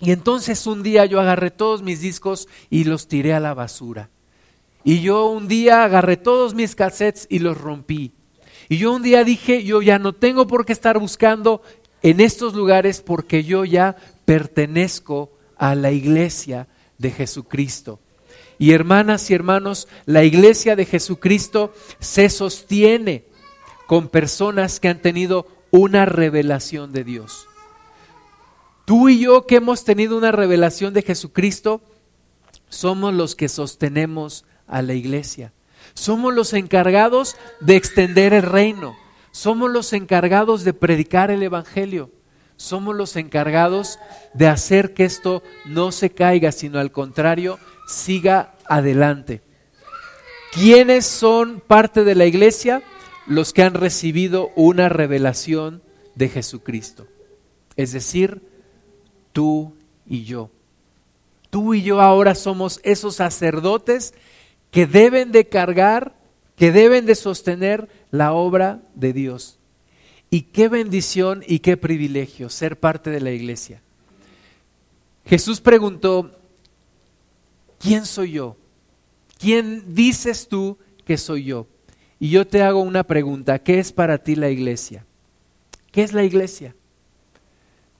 [0.02, 4.10] Y entonces un día yo agarré todos mis discos y los tiré a la basura.
[4.82, 8.12] Y yo un día agarré todos mis cassettes y los rompí.
[8.68, 11.62] Y yo un día dije, yo ya no tengo por qué estar buscando
[12.02, 16.66] en estos lugares porque yo ya pertenezco a la iglesia
[16.98, 18.00] de Jesucristo.
[18.58, 23.26] Y hermanas y hermanos, la iglesia de Jesucristo se sostiene
[23.86, 27.46] con personas que han tenido una revelación de Dios.
[28.84, 31.80] Tú y yo que hemos tenido una revelación de Jesucristo,
[32.68, 35.52] somos los que sostenemos a la iglesia.
[35.94, 38.96] Somos los encargados de extender el reino.
[39.30, 42.10] Somos los encargados de predicar el Evangelio.
[42.56, 43.98] Somos los encargados
[44.34, 49.42] de hacer que esto no se caiga, sino al contrario, siga adelante.
[50.52, 52.82] ¿Quiénes son parte de la iglesia?
[53.26, 55.82] Los que han recibido una revelación
[56.14, 57.06] de Jesucristo.
[57.76, 58.51] Es decir,
[59.32, 59.74] tú
[60.06, 60.50] y yo.
[61.50, 64.14] Tú y yo ahora somos esos sacerdotes
[64.70, 66.14] que deben de cargar,
[66.56, 69.58] que deben de sostener la obra de Dios.
[70.30, 73.82] Y qué bendición y qué privilegio ser parte de la iglesia.
[75.26, 76.32] Jesús preguntó,
[77.78, 78.56] ¿quién soy yo?
[79.38, 81.66] ¿Quién dices tú que soy yo?
[82.18, 85.04] Y yo te hago una pregunta, ¿qué es para ti la iglesia?
[85.90, 86.74] ¿Qué es la iglesia?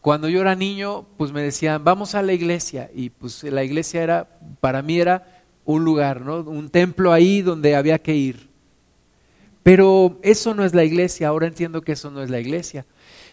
[0.03, 2.91] Cuando yo era niño, pues me decían, vamos a la iglesia.
[2.93, 4.29] Y pues la iglesia era,
[4.61, 6.41] para mí era un lugar, ¿no?
[6.41, 8.51] Un templo ahí donde había que ir.
[9.63, 12.85] Pero eso no es la iglesia, ahora entiendo que eso no es la iglesia.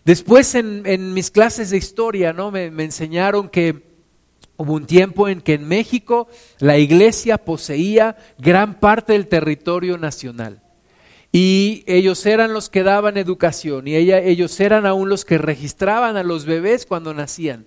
[0.06, 2.52] Después en, mis clases de historia, ¿no?
[2.52, 3.90] Me, me enseñaron que
[4.56, 6.28] hubo un tiempo en que en México
[6.60, 10.62] la iglesia poseía gran parte del territorio nacional.
[11.32, 16.24] Y ellos eran los que daban educación y ellos eran aún los que registraban a
[16.24, 17.66] los bebés cuando nacían.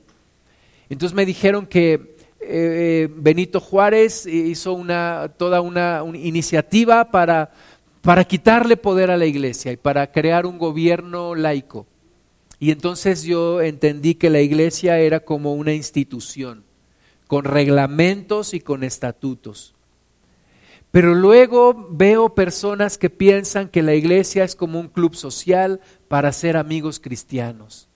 [0.89, 7.51] Entonces me dijeron que eh, Benito Juárez hizo una, toda una, iniciativa para
[8.27, 11.87] quitarle poder a la iglesia y para crear un gobierno laico.
[12.63, 16.63] Y entonces yo entendí que la iglesia era como una institución,
[17.27, 19.75] con reglamentos y con estatutos.
[20.93, 26.31] Pero luego veo personas que piensan que la iglesia es como un club social para
[26.33, 27.89] ser amigos cristianos.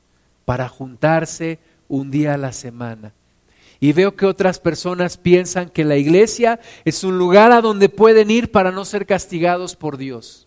[0.46, 3.12] para juntarse un día a la semana.
[3.80, 8.30] Y veo que otras personas piensan que la iglesia es un lugar a donde pueden
[8.30, 10.46] ir para no ser castigados por Dios.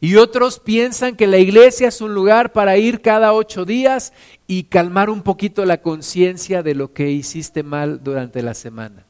[0.00, 4.14] Y otros piensan que la iglesia es un lugar para ir cada ocho días
[4.46, 9.04] y calmar un poquito la conciencia de lo que hiciste mal durante la semana.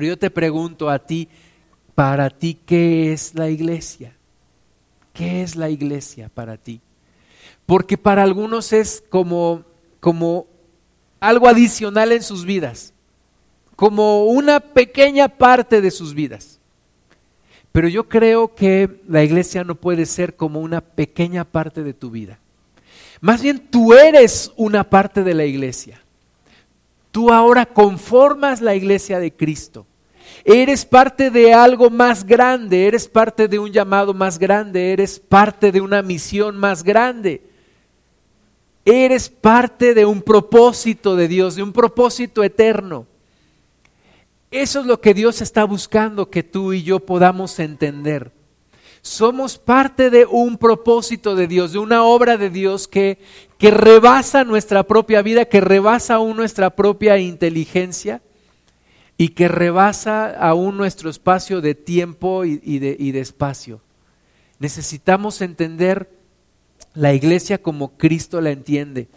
[0.00, 1.28] Pero yo te pregunto a ti,
[1.94, 4.16] para ti, ¿qué es la iglesia?
[5.12, 6.80] ¿Qué es la iglesia para ti?
[7.66, 9.62] Porque para algunos es como,
[10.00, 10.46] como
[11.20, 12.94] algo adicional en sus vidas,
[13.76, 16.60] como una pequeña parte de sus vidas.
[17.70, 22.10] Pero yo creo que la iglesia no puede ser como una pequeña parte de tu
[22.10, 22.38] vida.
[23.20, 26.00] Más bien tú eres una parte de la iglesia.
[27.10, 29.86] Tú ahora conformas la iglesia de Cristo.
[30.44, 35.70] Eres parte de algo más grande, eres parte de un llamado más grande, eres parte
[35.70, 37.42] de una misión más grande.
[38.84, 43.06] Eres parte de un propósito de Dios, de un propósito eterno.
[44.50, 48.32] Eso es lo que Dios está buscando que tú y yo podamos entender.
[49.02, 53.18] Somos parte de un propósito de Dios, de una obra de Dios que,
[53.58, 58.22] que rebasa nuestra propia vida, que rebasa aún nuestra propia inteligencia
[59.20, 63.82] y que rebasa aún nuestro espacio de tiempo y, de, de espacio.
[64.58, 66.08] Necesitamos entender
[66.94, 69.08] la iglesia como Cristo la entiende.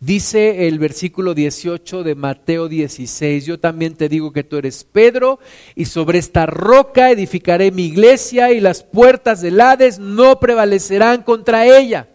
[0.00, 5.38] Dice el versículo 18 de Mateo 16, yo también te digo que tú eres Pedro
[5.74, 11.64] y sobre esta roca edificaré mi iglesia y las puertas del Hades no prevalecerán contra
[11.64, 12.06] ella.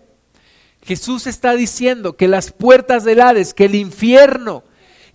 [0.83, 4.63] Jesús está diciendo que las puertas del Hades, que el infierno,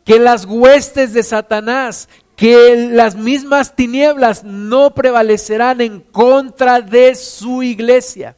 [0.09, 7.62] que las huestes de Satanás, que las mismas tinieblas no prevalecerán en contra de su
[7.62, 8.35] iglesia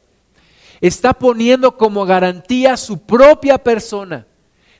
[0.81, 4.27] está poniendo como garantía su propia persona.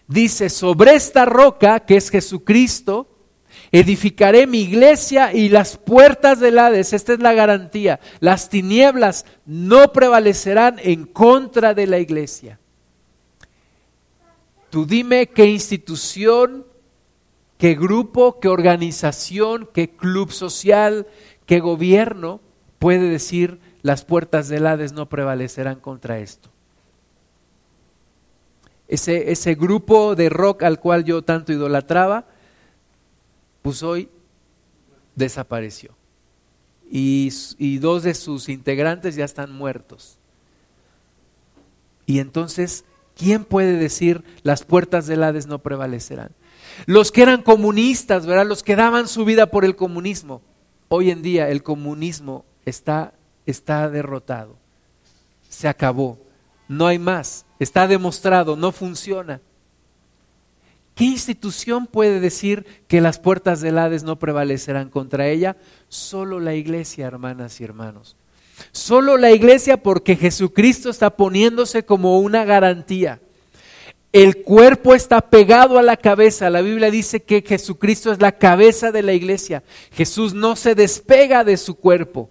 [0.06, 3.08] Dice, sobre esta roca, que es Jesucristo,
[3.72, 9.94] edificaré mi iglesia y las puertas del Hades, esta es la garantía, las tinieblas no
[9.94, 12.60] prevalecerán en contra de la iglesia.
[14.70, 16.66] Tú dime qué institución,
[17.62, 21.06] qué grupo, qué organización, qué club social,
[21.46, 22.42] qué gobierno
[22.80, 26.50] puede decir las puertas del Hades no prevalecerán contra esto.
[28.88, 32.26] Ese, ese grupo de rock al cual yo tanto idolatraba,
[33.62, 34.10] pues hoy
[35.16, 35.92] desapareció.
[36.90, 40.18] Y, y, dos de sus integrantes ya están muertos.
[42.08, 46.32] Y entonces, ¿quién puede decir las puertas del Hades no prevalecerán?
[46.86, 48.48] Los que eran comunistas, ¿verdad?
[48.48, 50.42] Los que daban su vida por el comunismo.
[50.90, 53.14] Hoy en día el comunismo está
[53.46, 54.58] está derrotado.
[55.50, 56.20] Se acabó.
[56.68, 57.46] No hay más.
[57.60, 59.42] Está demostrado, no funciona.
[60.96, 65.58] ¿Qué institución puede decir que las puertas del Hades no prevalecerán contra ella?
[65.90, 68.18] Solo la iglesia, hermanas y hermanos.
[68.72, 73.20] Solo la iglesia porque Jesucristo está poniéndose como una garantía.
[74.14, 76.50] El cuerpo está pegado a la cabeza.
[76.50, 79.64] La Biblia dice que Jesucristo es la cabeza de la iglesia.
[79.92, 82.30] Jesús no se despega de su cuerpo.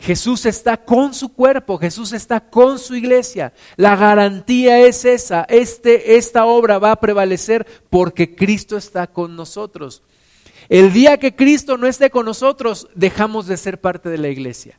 [0.00, 3.52] Jesús está con su cuerpo, Jesús está con su iglesia.
[3.76, 10.02] La garantía es esa, este, esta obra va a prevalecer porque Cristo está con nosotros.
[10.68, 14.78] El día que Cristo no esté con nosotros, dejamos de ser parte de la iglesia.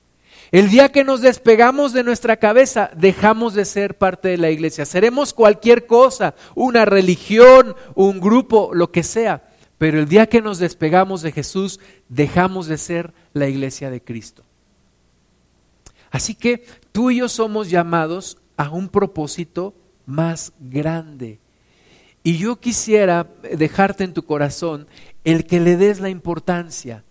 [0.51, 4.85] El día que nos despegamos de nuestra cabeza, dejamos de ser parte de la iglesia.
[4.85, 9.49] Seremos cualquier cosa, una religión, un grupo, lo que sea.
[9.77, 14.43] Pero el día que nos despegamos de Jesús, dejamos de ser la iglesia de Cristo.
[16.09, 19.75] Así que tú y yo somos llamados a un propósito
[20.07, 21.39] más grande.
[22.23, 24.87] Y yo quisiera dejarte en tu corazón
[25.23, 27.03] el que le des la importancia,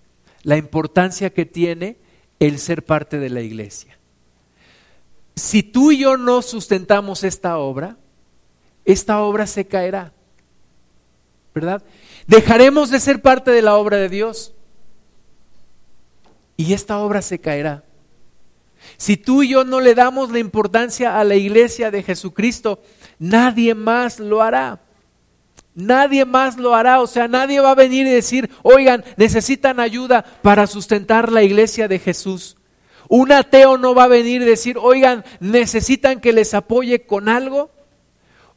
[0.42, 1.96] la importancia que tiene
[2.40, 3.98] el ser parte de la iglesia.
[5.34, 7.96] Si tú y yo no sustentamos esta obra,
[8.84, 10.12] esta obra se caerá.
[11.54, 11.82] ¿Verdad?
[12.26, 14.54] Dejaremos de ser parte de la obra de Dios
[16.56, 17.84] y esta obra se caerá.
[18.96, 22.80] Si tú y yo no le damos la importancia a la iglesia de Jesucristo,
[23.18, 24.80] nadie más lo hará.
[25.78, 30.24] Nadie más lo hará, o sea, nadie va a venir y decir, oigan, necesitan ayuda
[30.42, 32.56] para sustentar la iglesia de Jesús.
[33.08, 37.70] Un ateo no va a venir y decir, oigan, necesitan que les apoye con algo.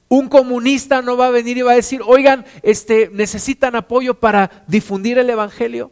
[0.09, 4.65] Un comunista no va a venir y va a decir, oigan, este, necesitan apoyo para
[4.67, 5.91] difundir el Evangelio.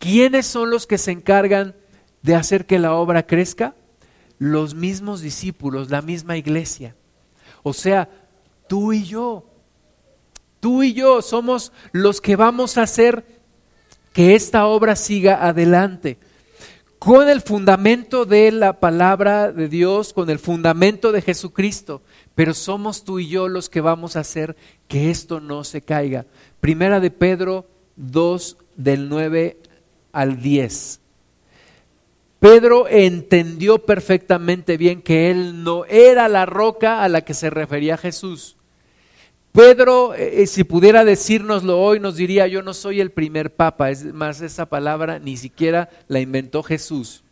[0.00, 1.76] ¿Quiénes son los que se encargan
[2.22, 3.76] de hacer que la obra crezca?
[4.38, 6.96] Los mismos discípulos, la misma iglesia.
[7.62, 8.08] O sea,
[8.70, 9.49] Tú y yo.
[10.60, 13.24] Tú y yo somos los que vamos a hacer
[14.12, 16.18] que esta obra siga adelante.
[16.98, 22.02] Con el fundamento de la palabra de Dios, con el fundamento de Jesucristo.
[22.34, 24.54] Pero somos tú y yo los que vamos a hacer
[24.86, 26.26] que esto no se caiga.
[26.60, 29.58] Primera de Pedro 2 del 9
[30.12, 31.00] al 10.
[32.38, 37.96] Pedro entendió perfectamente bien que él no era la roca a la que se refería
[37.98, 38.56] Jesús.
[39.52, 43.90] Pedro, eh, eh, si pudiera decírnoslo hoy, nos diría, yo no soy el primer papa,
[43.90, 47.24] es más, esa palabra ni siquiera la inventó Jesús.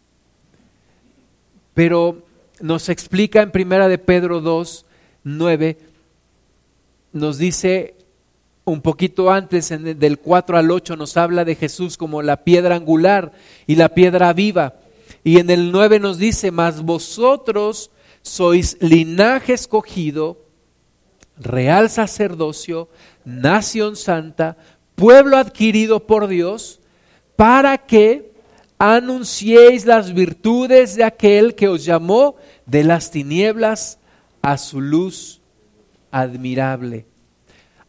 [1.75, 2.25] Pero
[2.61, 4.85] nos explica en primera de Pedro 2,
[5.23, 5.79] 9,
[7.13, 7.95] nos dice
[8.65, 12.75] un poquito antes, en, del 4 al 8, nos habla de Jesús como la piedra
[12.75, 13.33] angular
[13.67, 14.75] y la piedra viva.
[15.23, 17.93] Y en el 9 nos dice, mas vosotros
[18.23, 20.48] sois linaje escogido,
[21.39, 22.89] real sacerdocio,
[23.25, 24.57] nación santa,
[24.95, 26.81] pueblo adquirido por Dios,
[27.37, 28.33] para que
[28.79, 32.37] anunciéis las virtudes de aquel que os llamó
[32.67, 33.99] de las tinieblas
[34.43, 35.41] a su luz
[36.11, 37.07] admirable.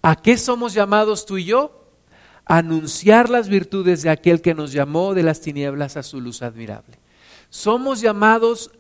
[0.02, 1.80] ¿A qué somos llamados tú y yo?
[2.50, 6.98] anunciar las virtudes de aquel que nos llamó de las tinieblas a su luz admirable.
[7.52, 8.72] Somos llamados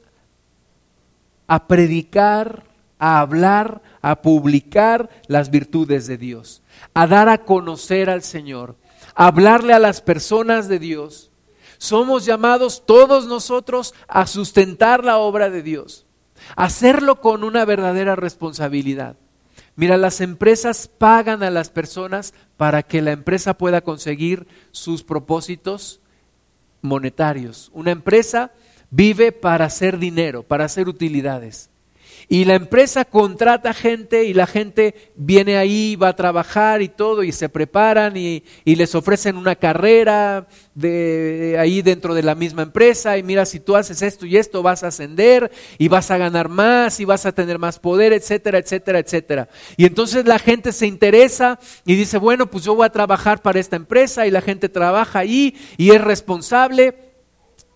[1.46, 2.64] a predicar,
[3.00, 6.62] a hablar, a publicar las virtudes de Dios,
[6.93, 8.76] a dar a conocer al Señor,
[9.16, 11.32] a hablarle a las personas de Dios.
[11.78, 16.06] Somos llamados todos nosotros a sustentar la obra de Dios,
[16.56, 19.16] a hacerlo con una verdadera responsabilidad.
[19.78, 26.02] Mira, las empresas pagan a las personas para que la empresa pueda conseguir sus propósitos
[26.82, 27.72] monetarios.
[27.74, 28.52] Una empresa
[28.91, 31.69] vive para hacer dinero, para hacer utilidades.
[32.32, 37.24] Y la empresa contrata gente y la gente viene ahí, va a trabajar y todo,
[37.24, 43.18] y se preparan y, les ofrecen una carrera de, ahí dentro de la misma empresa.
[43.18, 46.50] Y mira, si tú haces esto y esto, vas a ascender y vas a ganar
[46.50, 49.50] más y vas a tener más poder, etcétera, etcétera, etcétera.
[49.76, 53.60] Y entonces la gente se interesa y dice, bueno, pues yo voy a trabajar para
[53.60, 57.09] esta empresa y la gente trabaja ahí y es responsable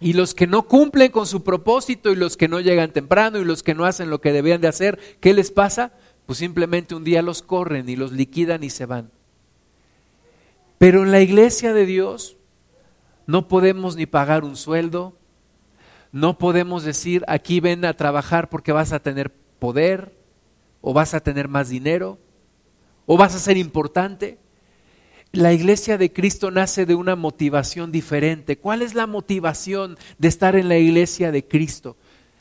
[0.04, 3.46] y los que no cumplen con su propósito y los que no llegan temprano y
[3.46, 5.94] los que no hacen lo que debían de hacer, ¿qué les pasa?
[6.26, 9.12] Pues simplemente un día los corren y los liquidan y se van.
[10.78, 12.36] Pero en la iglesia de Dios
[13.28, 15.16] no podemos ni pagar un sueldo,
[16.12, 20.14] no podemos decir aquí ven a trabajar porque vas a tener poder
[20.82, 22.20] o vas a tener más dinero
[23.06, 24.38] o vas a ser importante.
[25.36, 28.60] La iglesia de Cristo nace de una motivación diferente.
[28.60, 31.98] ¿Cuál es la motivación de estar en la iglesia de Cristo?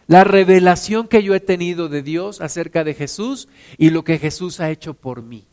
[0.08, 4.60] La revelación que yo he tenido de Dios acerca de Jesús y lo que Jesús
[4.60, 5.46] ha hecho por mí.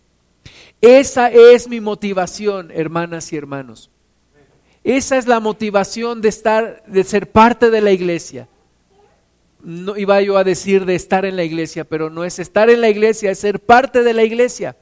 [0.82, 3.90] Esa es mi motivación, hermanas y hermanos.
[4.84, 8.50] Esa es la motivación de estar, de ser parte de la iglesia.
[9.64, 12.82] No iba yo a decir de estar en la iglesia, pero no es estar en
[12.82, 14.76] la iglesia, es ser parte de la iglesia.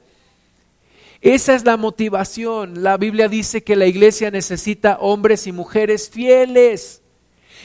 [1.20, 2.82] Esa es la motivación.
[2.82, 7.02] La Biblia dice que la iglesia necesita hombres y mujeres fieles,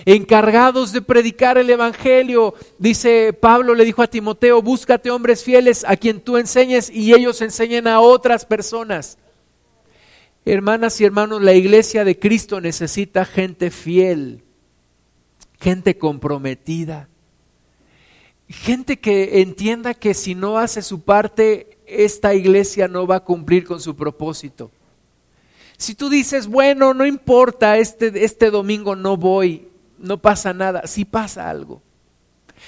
[0.05, 2.55] encargados de predicar el Evangelio.
[2.79, 7.41] Dice Pablo, le dijo a Timoteo, búscate hombres fieles a quien tú enseñes y ellos
[7.41, 9.17] enseñen a otras personas.
[10.45, 14.43] Hermanas y hermanos, la iglesia de Cristo necesita gente fiel,
[15.61, 17.07] gente comprometida,
[18.49, 23.65] gente que entienda que si no hace su parte, esta iglesia no va a cumplir
[23.65, 24.71] con su propósito.
[25.77, 29.67] Si tú dices, bueno, no importa, este, este domingo no voy,
[29.97, 31.81] no pasa nada, sí pasa algo.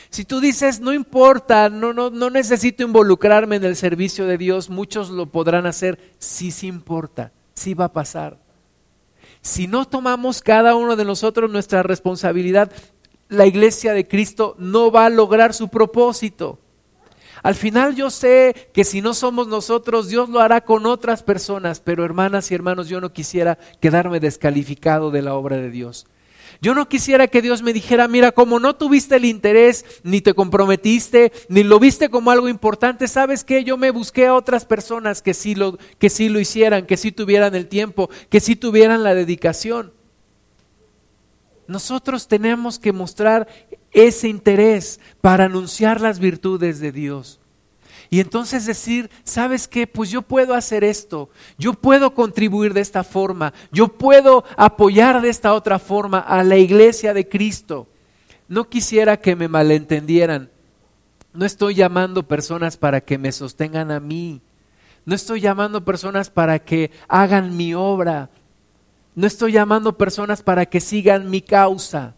[0.10, 4.70] Si tú dices, no importa, no, no, no necesito involucrarme en el servicio de Dios,
[4.70, 8.38] muchos lo podrán hacer, sí, sí importa, sí va a pasar.
[9.42, 12.72] Si no tomamos cada uno de nosotros nuestra responsabilidad,
[13.30, 16.60] la iglesia de Cristo no va a lograr su propósito.
[17.46, 21.80] Al final yo sé que si no somos nosotros, Dios lo hará con otras personas,
[21.80, 26.08] pero hermanas y hermanos, yo no quisiera quedarme descalificado de la obra de Dios.
[26.60, 30.34] Yo no quisiera que Dios me dijera, mira, como no tuviste el interés, ni te
[30.34, 33.64] comprometiste, ni lo viste como algo importante, ¿sabes qué?
[33.64, 37.12] Yo me busqué a otras personas que sí lo, que sí lo hicieran, que sí
[37.12, 39.94] tuvieran el tiempo, que sí tuvieran la dedicación.
[41.68, 43.48] Nosotros tenemos que mostrar
[43.92, 47.40] ese interés para anunciar las virtudes de Dios.
[48.10, 49.88] Y entonces decir, ¿sabes qué?
[49.88, 55.30] Pues yo puedo hacer esto, yo puedo contribuir de esta forma, yo puedo apoyar de
[55.30, 57.88] esta otra forma a la iglesia de Cristo.
[58.48, 60.52] No quisiera que me malentendieran.
[61.34, 64.42] No estoy llamando personas para que me sostengan a mí.
[65.04, 68.30] No estoy llamando personas para que hagan mi obra.
[69.16, 72.16] No estoy llamando personas para que sigan mi causa.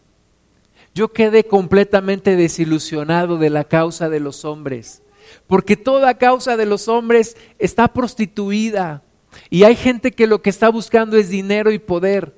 [0.96, 5.04] Yo quedé completamente desilusionado de la causa de los hombres,
[5.46, 9.04] porque toda causa de los hombres está prostituida
[9.52, 12.34] y hay gente que lo que está buscando es dinero y poder,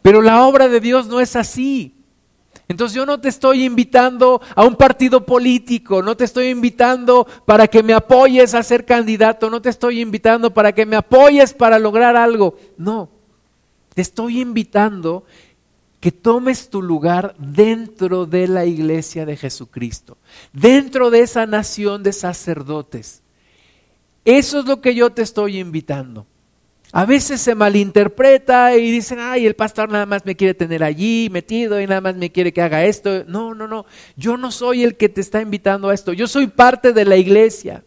[0.00, 1.96] pero la obra de Dios no es así.
[2.68, 7.66] Entonces yo no te estoy invitando a un partido político, no te estoy invitando para
[7.66, 11.78] que me apoyes a ser candidato, no te estoy invitando para que me apoyes para
[11.78, 12.56] lograr algo.
[12.78, 13.10] No,
[13.94, 15.24] te estoy invitando
[16.00, 20.18] que tomes tu lugar dentro de la iglesia de Jesucristo,
[20.52, 23.22] dentro de esa nación de sacerdotes.
[24.24, 26.26] Eso es lo que yo te estoy invitando.
[26.92, 31.28] A veces se malinterpreta y dicen, ay, el pastor nada más me quiere tener allí
[31.32, 33.24] metido y nada más me quiere que haga esto.
[33.26, 33.86] No, no, no,
[34.16, 37.16] yo no soy el que te está invitando a esto, yo soy parte de la
[37.16, 37.82] iglesia.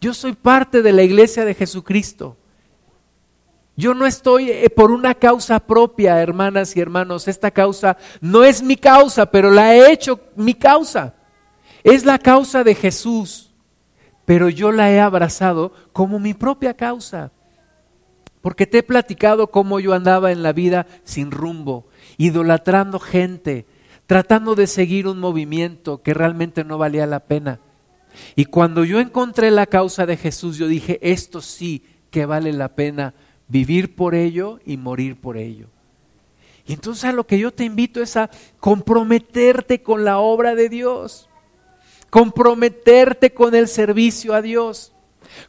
[0.00, 2.36] Yo soy parte de la iglesia de Jesucristo.
[3.76, 7.28] Yo no estoy eh, por una causa propia, hermanas y hermanos.
[7.28, 11.14] Esta causa no es mi causa, pero la he hecho mi causa.
[11.84, 13.52] Es la causa de Jesús,
[14.24, 17.32] pero yo la he abrazado como mi propia causa.
[18.40, 23.66] Porque te he platicado cómo yo andaba en la vida sin rumbo, idolatrando gente,
[24.06, 27.60] tratando de seguir un movimiento que realmente no valía la pena.
[28.36, 32.74] Y cuando yo encontré la causa de Jesús, yo dije, esto sí que vale la
[32.74, 33.14] pena
[33.48, 35.66] vivir por ello y morir por ello.
[36.66, 40.68] Y entonces a lo que yo te invito es a comprometerte con la obra de
[40.68, 41.28] Dios,
[42.10, 44.92] comprometerte con el servicio a Dios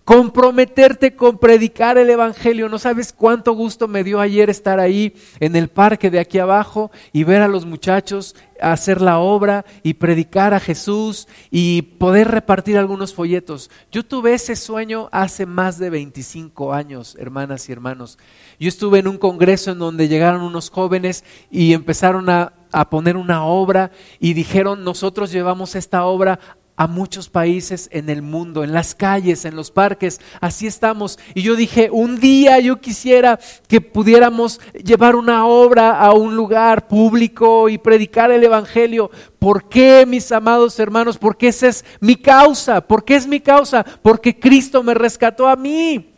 [0.06, 2.70] comprometerte con predicar el Evangelio.
[2.70, 6.92] No sabes cuánto gusto me dio ayer estar ahí en el parque de aquí abajo
[7.14, 12.78] y ver a los muchachos hacer la obra y predicar a Jesús y poder repartir
[12.78, 13.70] algunos folletos.
[13.92, 18.18] Yo tuve ese sueño hace más de 25 años, hermanas y hermanos.
[18.60, 23.18] Yo estuve en un congreso en donde llegaron unos jóvenes y empezaron a, a poner
[23.18, 26.40] una obra y dijeron, nosotros llevamos esta obra
[26.78, 30.22] a muchos países en el mundo, en las calles, en los parques.
[30.40, 31.18] Así estamos.
[31.34, 36.88] Y yo dije, un día yo quisiera que pudiéramos llevar una obra a un lugar
[36.88, 39.10] público y predicar el Evangelio.
[39.40, 41.18] ¿Por qué, mis amados hermanos?
[41.18, 42.80] Porque esa es mi causa.
[42.80, 43.84] ¿Por qué es mi causa?
[43.84, 46.14] Porque Cristo me rescató a mí.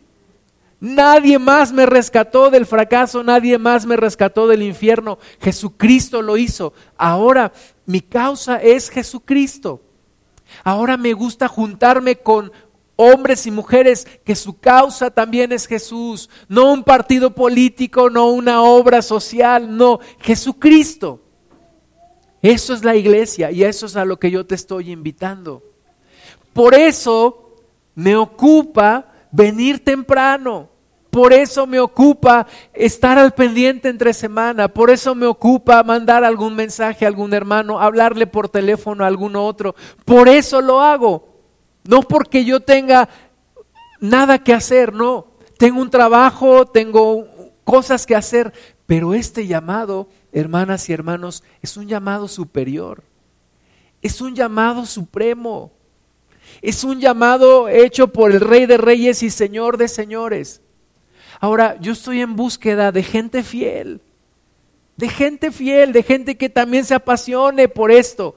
[0.78, 5.18] Nadie más me rescató del fracaso, nadie más me rescató del infierno.
[5.40, 6.74] Jesucristo lo hizo.
[6.98, 7.52] Ahora
[7.86, 9.80] mi causa es Jesucristo.
[10.64, 12.52] Ahora me gusta juntarme con
[12.96, 18.62] hombres y mujeres que su causa también es Jesús, no un partido político, no una
[18.62, 21.22] obra social, no, Jesucristo.
[22.42, 25.62] Eso es la iglesia y eso es a lo que yo te estoy invitando.
[26.52, 27.56] Por eso
[27.94, 30.69] me ocupa venir temprano.
[31.10, 36.54] Por eso me ocupa estar al pendiente entre semana, por eso me ocupa mandar algún
[36.54, 39.74] mensaje a algún hermano, hablarle por teléfono a algún otro.
[40.04, 41.28] Por eso lo hago.
[41.84, 43.08] No porque yo tenga
[44.00, 45.26] nada que hacer, no.
[45.58, 47.26] Tengo un trabajo, tengo
[47.64, 48.52] cosas que hacer,
[48.86, 53.02] pero este llamado, hermanas y hermanos, es un llamado superior.
[54.00, 55.72] Es un llamado supremo.
[56.62, 60.62] Es un llamado hecho por el Rey de Reyes y Señor de Señores.
[61.40, 64.02] Ahora, yo estoy en búsqueda de gente fiel,
[64.98, 68.36] de gente fiel, de gente que también se apasione por esto,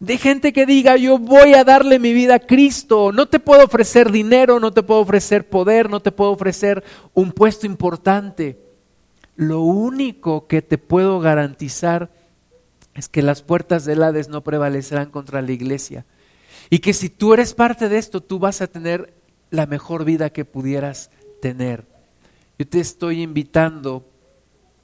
[0.00, 3.12] de gente que diga, yo voy a darle mi vida a Cristo.
[3.12, 6.82] No te puedo ofrecer dinero, no te puedo ofrecer poder, no te puedo ofrecer
[7.14, 8.58] un puesto importante.
[9.36, 12.10] Lo único que te puedo garantizar
[12.94, 16.04] es que las puertas del Hades no prevalecerán contra la iglesia.
[16.68, 19.14] Y que si tú eres parte de esto, tú vas a tener
[19.50, 21.91] la mejor vida que pudieras tener.
[22.58, 24.06] Yo te estoy invitando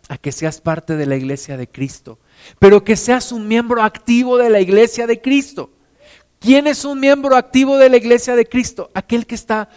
[0.08, 2.18] a que seas parte de la iglesia de Cristo,
[2.58, 5.70] pero que seas un miembro activo de la iglesia de Cristo.
[6.40, 8.90] ¿Quién es un miembro activo de la iglesia de Cristo?
[8.94, 9.68] Aquel que está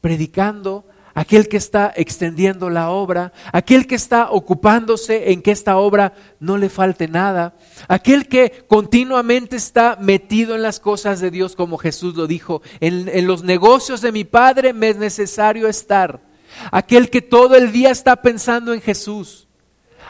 [0.00, 0.84] predicando,
[1.14, 6.56] aquel que está extendiendo la obra, aquel que está ocupándose en que esta obra no
[6.56, 7.56] le falte nada,
[7.88, 13.08] aquel que continuamente está metido en las cosas de Dios, como Jesús lo dijo, en,
[13.08, 16.27] en los negocios de mi Padre me es necesario estar
[16.70, 19.46] aquel que todo el día está pensando en Jesús,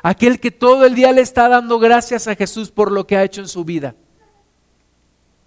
[0.03, 3.25] aquel que todo el día le está dando gracias a Jesús por lo que ha
[3.25, 3.95] hecho en su vida.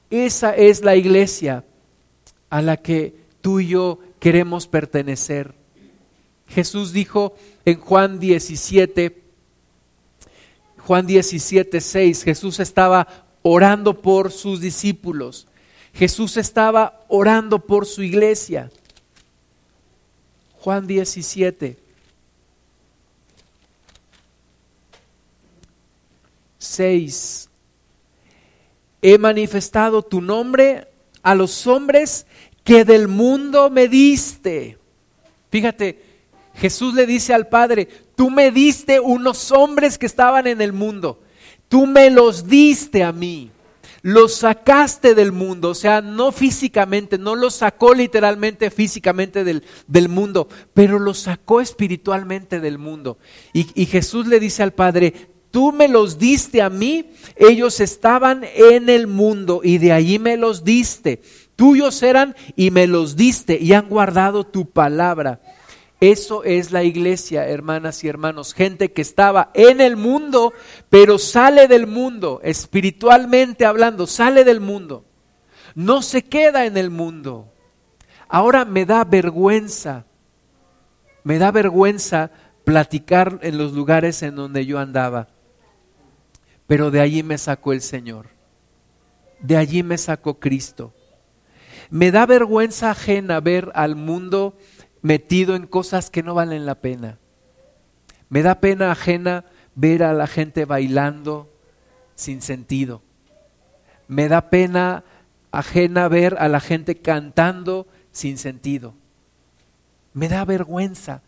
[0.09, 1.63] Esa es la iglesia
[2.49, 5.53] a la que tú y yo queremos pertenecer.
[6.47, 7.33] Jesús dijo
[7.63, 9.23] en Juan 17,
[10.79, 13.07] Juan 17, 6, Jesús estaba
[13.41, 15.47] orando por sus discípulos.
[15.93, 18.69] Jesús estaba orando por su iglesia.
[20.61, 21.75] Juan 17.
[26.59, 27.49] 6.
[29.01, 30.87] He manifestado tu nombre
[31.23, 32.27] a los hombres
[32.63, 34.77] que del mundo me diste.
[35.49, 35.99] Fíjate,
[36.53, 41.23] Jesús le dice al Padre, tú me diste unos hombres que estaban en el mundo,
[41.69, 43.49] tú me los diste a mí,
[44.01, 50.09] los sacaste del mundo, o sea, no físicamente, no los sacó literalmente físicamente del, del
[50.09, 53.17] mundo, pero los sacó espiritualmente del mundo.
[53.53, 58.43] Y, y Jesús le dice al Padre, tú me los diste a mí, ellos estaban
[58.55, 61.21] en el mundo y de allí me los diste.
[61.55, 65.41] Tuyos eran y me los diste y han guardado tu palabra.
[66.01, 68.55] Eso es la iglesia, hermanas y hermanos.
[68.55, 70.51] Gente que estaba en el mundo,
[70.89, 75.05] pero sale del mundo, espiritualmente hablando, sale del mundo.
[75.75, 77.53] No se queda en el mundo.
[78.27, 80.05] Ahora me da vergüenza,
[81.23, 82.31] me da vergüenza
[82.63, 85.27] platicar en los lugares en donde yo andaba.
[86.65, 88.29] Pero de allí me sacó el Señor.
[89.39, 90.95] De allí me sacó Cristo.
[91.91, 94.57] Me da vergüenza ajena ver al mundo
[95.01, 97.17] metido en cosas que no valen la pena.
[98.29, 99.45] Me da pena ajena
[99.75, 101.49] ver a la gente bailando
[102.15, 103.01] sin sentido.
[104.07, 105.03] Me da pena
[105.51, 108.93] ajena ver a la gente cantando sin sentido.
[110.13, 111.21] Me da vergüenza.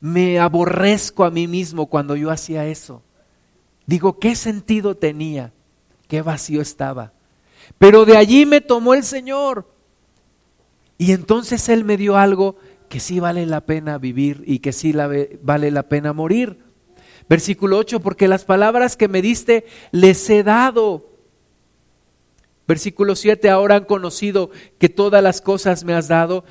[0.00, 3.02] Me aborrezco a mí mismo cuando yo hacía eso.
[3.86, 5.52] Digo, ¿qué sentido tenía?
[6.08, 7.12] ¿Qué vacío estaba?
[7.78, 9.68] Pero de allí me tomó el Señor.
[10.98, 12.56] Y entonces Él me dio algo
[12.94, 14.94] que sí vale la pena vivir y que sí
[15.42, 16.60] vale la pena morir.
[17.28, 21.04] Versículo 8, porque las palabras que me diste les he dado.
[22.68, 26.44] Versículo 7, ahora han conocido que todas las cosas me has dado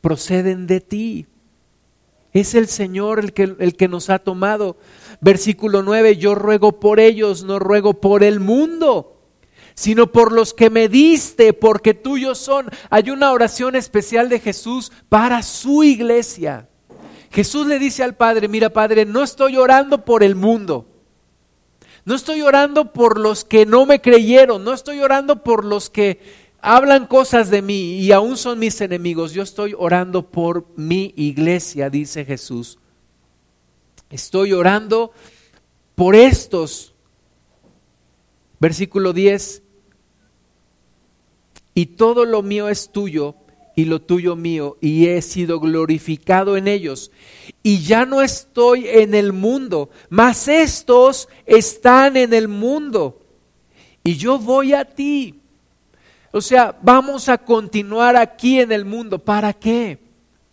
[0.00, 1.26] proceden de ti.
[2.32, 4.78] Es el Señor el que, el que nos ha tomado.
[5.20, 9.15] Versículo 9, yo ruego por ellos, no ruego por el mundo,
[9.76, 12.68] sino por los que me diste, porque tuyos son.
[12.90, 16.68] Hay una oración especial de Jesús para su iglesia.
[17.30, 20.88] Jesús le dice al Padre, mira Padre, no estoy orando por el mundo.
[22.06, 26.20] No estoy orando por los que no me creyeron, no estoy orando por los que
[26.60, 29.32] hablan cosas de mí y aún son mis enemigos.
[29.32, 32.78] Yo estoy orando por mi iglesia, dice Jesús.
[34.08, 35.12] Estoy orando
[35.94, 36.94] por estos.
[38.58, 39.64] Versículo 10.
[41.76, 43.34] Y todo lo mío es tuyo
[43.74, 47.12] y lo tuyo mío, y he sido glorificado en ellos.
[47.62, 53.20] Y ya no estoy en el mundo, mas estos están en el mundo.
[54.02, 55.42] Y yo voy a ti.
[56.32, 59.18] O sea, vamos a continuar aquí en el mundo.
[59.18, 59.98] ¿Para qué?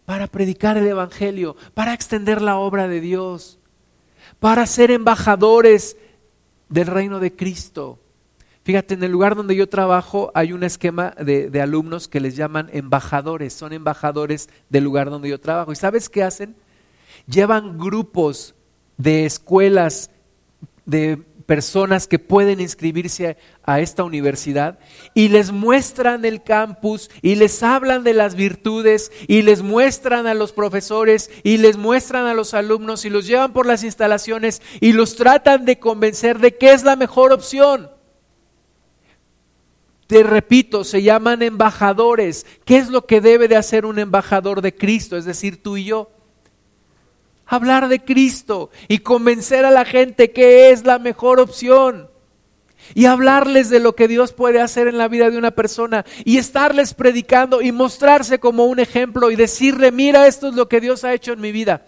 [0.03, 3.59] Para predicar el Evangelio, para extender la obra de Dios,
[4.41, 5.95] para ser embajadores
[6.67, 8.02] del reino de Cristo.
[8.63, 12.35] Fíjate, en el lugar donde yo trabajo hay un esquema de, de, alumnos que les
[12.35, 15.71] llaman embajadores, son embajadores del lugar donde yo trabajo.
[15.73, 16.55] ¿Y sabes qué hacen?
[17.27, 18.55] Llevan grupos
[18.97, 20.11] de escuelas,
[20.85, 24.79] de personas que pueden inscribirse a, esta universidad
[25.13, 30.33] y les muestran el campus y les hablan de las virtudes y les muestran a
[30.33, 34.93] los profesores y les muestran a los alumnos y los llevan por las instalaciones y
[34.93, 37.92] los tratan de convencer de que es la mejor opción.
[40.13, 42.45] Te repito, se llaman embajadores.
[42.65, 45.17] ¿Qué es lo que debe de hacer un embajador de Cristo?
[45.17, 46.11] Es decir, tú y yo
[47.47, 52.11] hablar de Cristo y convencer a la gente que es la mejor opción.
[52.93, 56.37] Y hablarles de lo que Dios puede hacer en la vida de una persona y
[56.37, 61.03] estarles predicando y mostrarse como un ejemplo y decirle, mira, esto es lo que Dios
[61.05, 61.87] ha hecho en mi vida.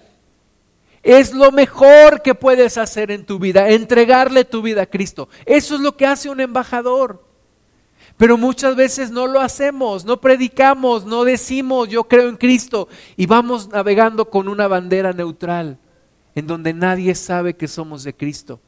[1.03, 5.29] Es lo mejor que puedes hacer en tu vida, entregarle tu vida a Cristo.
[5.45, 7.24] Eso es lo que hace un embajador.
[8.17, 12.87] Pero muchas veces no lo hacemos, no predicamos, no decimos yo creo en Cristo
[13.17, 15.79] y vamos navegando con una bandera neutral
[16.33, 18.59] en donde nadie sabe que somos de Cristo.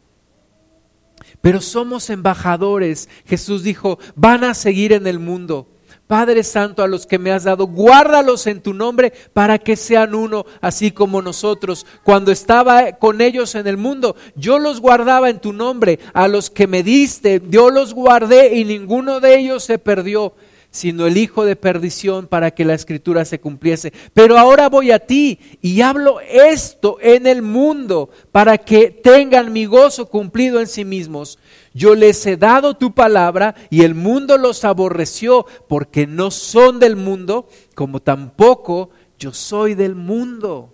[1.41, 3.09] Pero somos embajadores.
[3.25, 5.67] Jesús dijo, van a seguir en el mundo
[6.07, 10.15] Padre Santo, a los que me has dado, guárdalos en tu nombre para que sean
[10.15, 11.85] uno, así como nosotros.
[12.03, 15.99] Cuando estaba con ellos en el mundo, yo los guardaba en tu nombre.
[16.13, 20.33] A los que me diste, yo los guardé y ninguno de ellos se perdió,
[20.71, 23.93] sino el hijo de perdición para que la escritura se cumpliese.
[24.13, 29.65] Pero ahora voy a ti y hablo esto en el mundo para que tengan mi
[29.65, 31.39] gozo cumplido en sí mismos.
[31.73, 36.95] Yo les he dado tu palabra y el mundo los aborreció porque no son del
[36.95, 38.89] mundo, como tampoco
[39.19, 40.73] yo soy del mundo.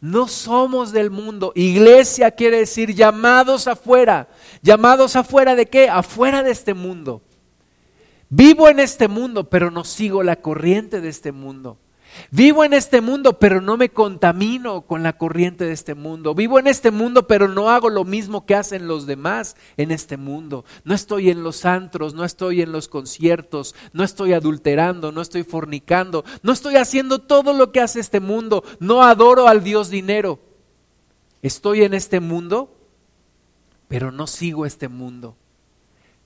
[0.00, 1.52] No somos del mundo.
[1.54, 4.28] Iglesia quiere decir llamados afuera.
[4.62, 5.88] ¿Llamados afuera de qué?
[5.88, 7.22] Afuera de este mundo.
[8.28, 11.78] Vivo en este mundo, pero no sigo la corriente de este mundo.
[12.30, 16.34] Vivo en este mundo, pero no me contamino con la corriente de este mundo.
[16.34, 20.16] Vivo en este mundo, pero no hago lo mismo que hacen los demás en este
[20.16, 20.64] mundo.
[20.84, 25.42] No estoy en los antros, no estoy en los conciertos, no estoy adulterando, no estoy
[25.42, 28.64] fornicando, no estoy haciendo todo lo que hace este mundo.
[28.80, 30.40] No adoro al Dios dinero.
[31.42, 32.74] Estoy en este mundo,
[33.88, 35.36] pero no sigo este mundo.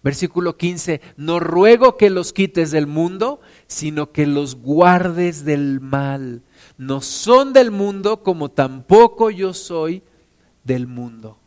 [0.03, 6.43] Versículo 15, no ruego que los quites del mundo, sino que los guardes del mal.
[6.79, 10.03] No son del mundo como tampoco yo soy
[10.65, 11.39] del mundo.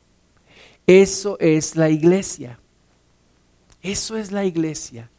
[0.86, 2.60] Eso es la iglesia.
[3.82, 5.10] Eso es la iglesia.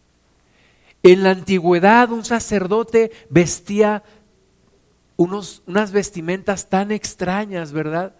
[1.02, 4.04] En la antigüedad un sacerdote vestía
[5.16, 8.14] unos, unas vestimentas tan extrañas, ¿verdad?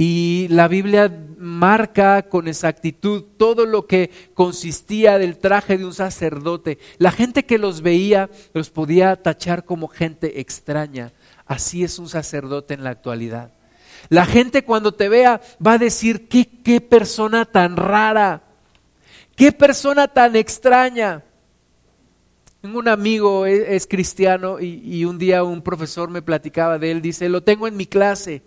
[0.00, 6.78] Y la Biblia marca con exactitud todo lo que consistía del traje de un sacerdote.
[6.98, 11.12] La gente que los veía los podía tachar como gente extraña.
[11.46, 13.52] Así es un sacerdote en la actualidad.
[14.08, 18.42] La gente cuando te vea va a decir, ¿qué, qué persona tan rara?
[19.34, 21.24] ¿Qué persona tan extraña?
[22.60, 27.02] Tengo un amigo, es, es cristiano, y un día un profesor me platicaba de él,
[27.02, 28.42] dice, lo tengo en mi clase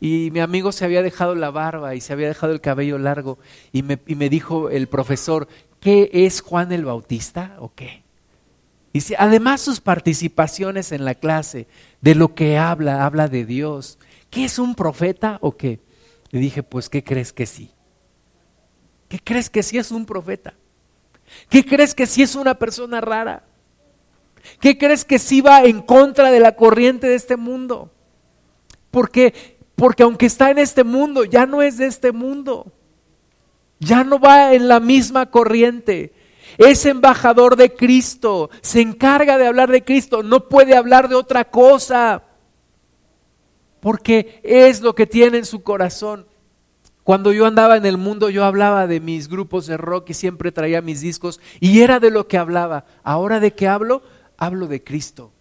[0.00, 3.38] y mi amigo se había dejado la barba y se había dejado el cabello largo
[3.72, 5.48] y me, dijo el profesor,
[5.80, 8.02] ¿qué es Juan el Bautista o qué?
[8.92, 11.66] Y además sus participaciones en la clase,
[12.00, 13.98] de lo que habla, habla de Dios.
[14.30, 15.80] ¿Qué es un profeta o qué?
[16.30, 17.70] Le dije, pues, ¿qué crees que sí?
[19.08, 20.54] ¿Qué crees que sí es un profeta?
[21.50, 23.44] ¿Qué crees que sí es una persona rara?
[24.60, 27.90] ¿Qué crees que sí va en contra de la corriente de este mundo?
[28.90, 32.72] Porque porque aunque está en este mundo, ya no es de este mundo.
[33.78, 36.14] Ya no va en la misma corriente.
[36.56, 38.48] Es embajador de Cristo.
[38.62, 40.22] Se encarga de hablar de Cristo.
[40.22, 42.22] No puede hablar de otra cosa.
[43.80, 46.26] Porque es lo que tiene en su corazón.
[47.04, 50.52] Cuando yo andaba en el mundo, yo hablaba de mis grupos de rock y siempre
[50.52, 52.86] traía mis discos y era de lo que hablaba.
[53.04, 54.02] Ahora de qué hablo?
[54.38, 55.35] Hablo de Cristo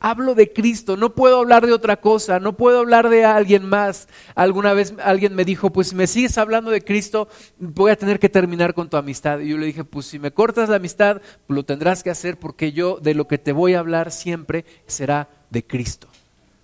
[0.00, 4.08] hablo de Cristo, no puedo hablar de otra cosa, no puedo hablar de alguien más.
[4.34, 7.28] Alguna vez alguien me dijo, pues si me sigues hablando de Cristo,
[7.58, 9.40] voy a tener que terminar con tu amistad.
[9.40, 12.72] Y yo le dije, pues si me cortas la amistad, lo tendrás que hacer porque
[12.72, 16.08] yo de lo que te voy a hablar siempre será de Cristo.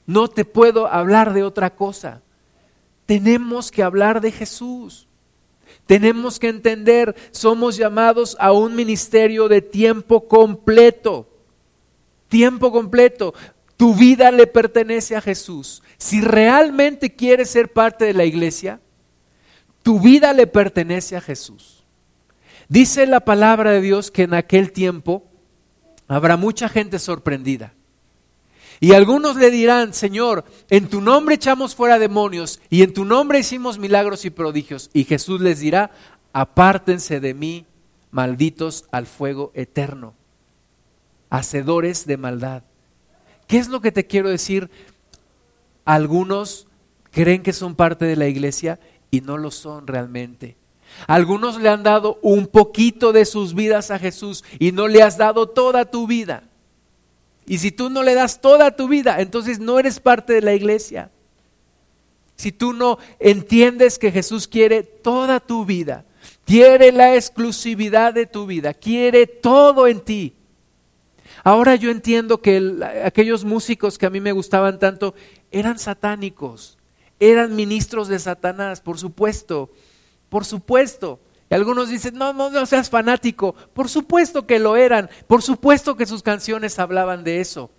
[0.06, 2.22] No te puedo hablar de otra cosa.
[3.06, 5.08] Tenemos que hablar de Jesús.
[5.86, 11.28] Tenemos que entender, somos llamados a un ministerio de tiempo completo
[12.34, 13.32] tiempo completo.
[13.76, 15.84] Tu vida le pertenece a Jesús.
[15.98, 18.80] Si realmente quieres ser parte de la iglesia,
[19.84, 21.84] tu vida le pertenece a Jesús.
[22.68, 25.22] Dice la palabra de Dios que en aquel tiempo
[26.08, 27.72] habrá mucha gente sorprendida.
[28.80, 33.38] Y algunos le dirán, Señor, en tu nombre echamos fuera demonios y en tu nombre
[33.38, 34.90] hicimos milagros y prodigios.
[34.92, 35.92] Y Jesús les dirá,
[36.32, 37.64] apártense de mí,
[38.10, 40.14] malditos al fuego eterno
[41.36, 42.62] hacedores de maldad.
[43.48, 44.70] ¿Qué es lo que te quiero decir?
[45.84, 46.68] Algunos
[47.10, 48.78] creen que son parte de la iglesia
[49.10, 50.56] y no lo son realmente.
[51.08, 55.18] Algunos le han dado un poquito de sus vidas a Jesús y no le has
[55.18, 56.44] dado toda tu vida.
[57.46, 60.54] Y si tú no le das toda tu vida, entonces no eres parte de la
[60.54, 61.10] iglesia.
[62.36, 66.04] Si tú no entiendes que Jesús quiere toda tu vida,
[66.44, 70.34] quiere la exclusividad de tu vida, quiere todo en ti,
[71.44, 75.14] Ahora yo entiendo que aquellos músicos que a mí me gustaban tanto
[75.50, 76.78] eran satánicos,
[77.20, 79.70] eran ministros de Satanás, por supuesto,
[80.30, 81.20] por supuesto.
[81.50, 83.54] Y algunos dicen, no, no, no seas fanático.
[83.74, 87.70] Por supuesto que lo eran, por supuesto que sus canciones hablaban de eso.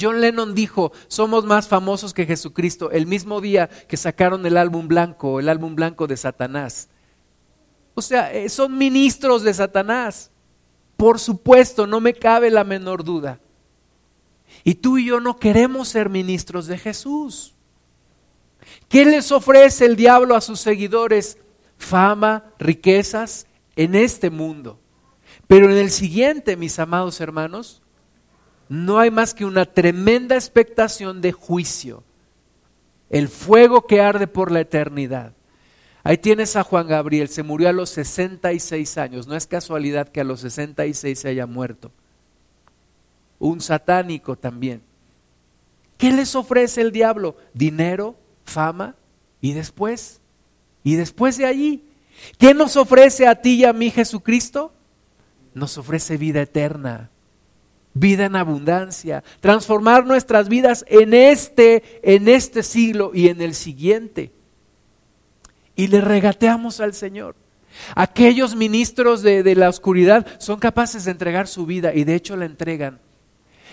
[0.00, 4.88] John Lennon dijo, somos más famosos que Jesucristo, el mismo día que sacaron el álbum
[4.88, 6.88] blanco, el álbum blanco de Satanás.
[7.94, 10.30] O sea, eh, son ministros de Satanás.
[10.96, 13.40] Por supuesto, no me cabe la menor duda.
[14.62, 17.54] Y tú y yo no queremos ser ministros de Jesús.
[18.88, 21.38] ¿Qué les ofrece el diablo a sus seguidores?
[21.76, 24.78] Fama, riquezas en este mundo.
[25.46, 27.82] Pero en el siguiente, mis amados hermanos,
[28.68, 32.02] no hay más que una tremenda expectación de juicio,
[33.10, 35.34] el fuego que arde por la eternidad.
[36.04, 40.20] Ahí tienes a Juan Gabriel, se murió a los 66 años, no es casualidad que
[40.20, 41.90] a los 66 se haya muerto.
[43.38, 44.82] Un satánico también.
[45.96, 47.38] ¿Qué les ofrece el diablo?
[47.54, 48.96] Dinero, fama
[49.40, 50.20] y después,
[50.82, 51.84] y después de allí,
[52.38, 54.74] ¿qué nos ofrece a ti y a mí Jesucristo?
[55.54, 57.10] Nos ofrece vida eterna
[57.94, 64.32] vida en abundancia, transformar nuestras vidas en este, en este siglo y en el siguiente.
[65.76, 67.36] Y le regateamos al Señor.
[67.94, 72.36] Aquellos ministros de, de la oscuridad son capaces de entregar su vida y de hecho
[72.36, 73.00] la entregan.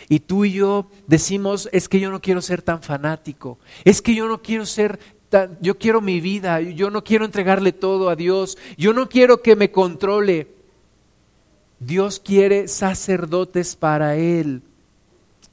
[0.09, 4.15] Y tú y yo decimos, es que yo no quiero ser tan fanático, es que
[4.15, 4.99] yo no quiero ser
[5.29, 9.41] tan, yo quiero mi vida, yo no quiero entregarle todo a Dios, yo no quiero
[9.41, 10.47] que me controle.
[11.79, 14.61] Dios quiere sacerdotes para Él,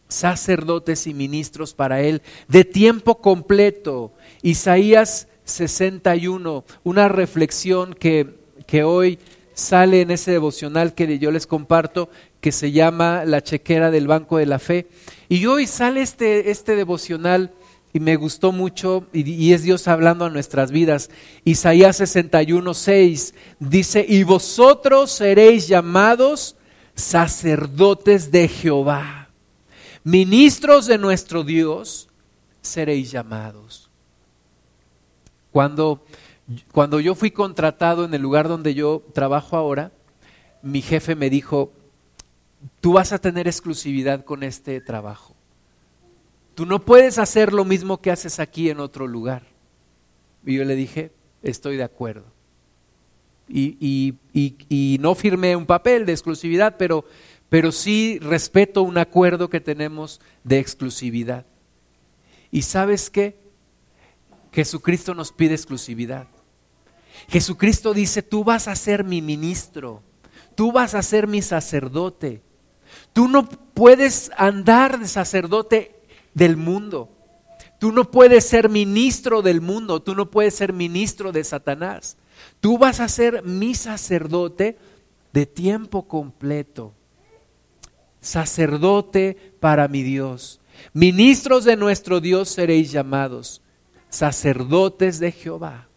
[0.08, 4.12] sacerdotes y ministros para Él, de tiempo completo.
[4.42, 9.18] Isaías 61, una reflexión que, que hoy
[9.54, 12.08] sale en ese devocional que yo les comparto,
[12.40, 14.86] que se llama La chequera del Banco de la Fe.
[15.28, 17.52] Y hoy sale este, este devocional
[17.92, 21.10] y me gustó mucho y, es Dios hablando a nuestras vidas.
[21.44, 26.56] Isaías 61, 6 dice, y vosotros seréis llamados
[26.94, 29.30] sacerdotes de Jehová,
[30.04, 32.08] ministros de nuestro Dios
[32.60, 33.87] seréis llamados.
[35.58, 36.04] Cuando,
[36.70, 39.90] cuando yo fui contratado en el lugar donde yo trabajo ahora,
[40.62, 41.72] mi jefe me dijo,
[42.80, 45.34] tú vas a tener exclusividad con este trabajo.
[46.54, 49.42] Tú no puedes hacer lo mismo que haces aquí en otro lugar.
[50.46, 51.10] Y yo le dije,
[51.42, 52.26] estoy de acuerdo.
[53.48, 57.04] Y, y, no firmé un papel de exclusividad, pero,
[57.48, 61.46] pero sí respeto un acuerdo que tenemos de exclusividad.
[62.52, 63.47] ¿Y sabes qué?
[64.58, 66.26] Jesucristo nos pide exclusividad.
[67.28, 70.02] Jesucristo dice, tú vas a ser mi ministro,
[70.56, 72.42] tú vas a ser mi sacerdote.
[73.12, 75.94] Tú no puedes andar de sacerdote
[76.34, 77.08] del mundo.
[77.78, 82.16] Tú no puedes ser ministro del mundo, tú no puedes ser ministro de Satanás.
[82.58, 84.76] Tú vas a ser mi sacerdote
[85.32, 86.94] de tiempo completo.
[88.20, 90.60] Sacerdote para mi Dios.
[90.92, 93.62] Ministros de nuestro Dios seréis llamados.
[94.10, 95.88] Sacerdotes de Jehová.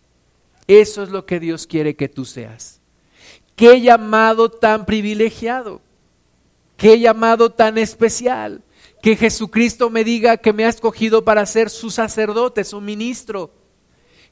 [0.67, 2.81] Eso es lo que Dios quiere que tú seas.
[3.55, 5.81] Qué llamado tan privilegiado.
[6.77, 8.63] Qué llamado tan especial
[9.01, 13.51] que Jesucristo me diga que me ha escogido para ser su sacerdote, su ministro.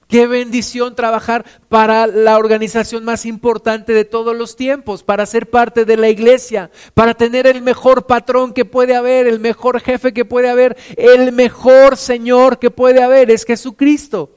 [0.10, 5.86] Qué bendición trabajar para la organización más importante de todos los tiempos, para ser parte
[5.86, 10.26] de la iglesia, para tener el mejor patrón que puede haber, el mejor jefe que
[10.26, 14.32] puede haber, el mejor Señor que puede haber, es Jesucristo.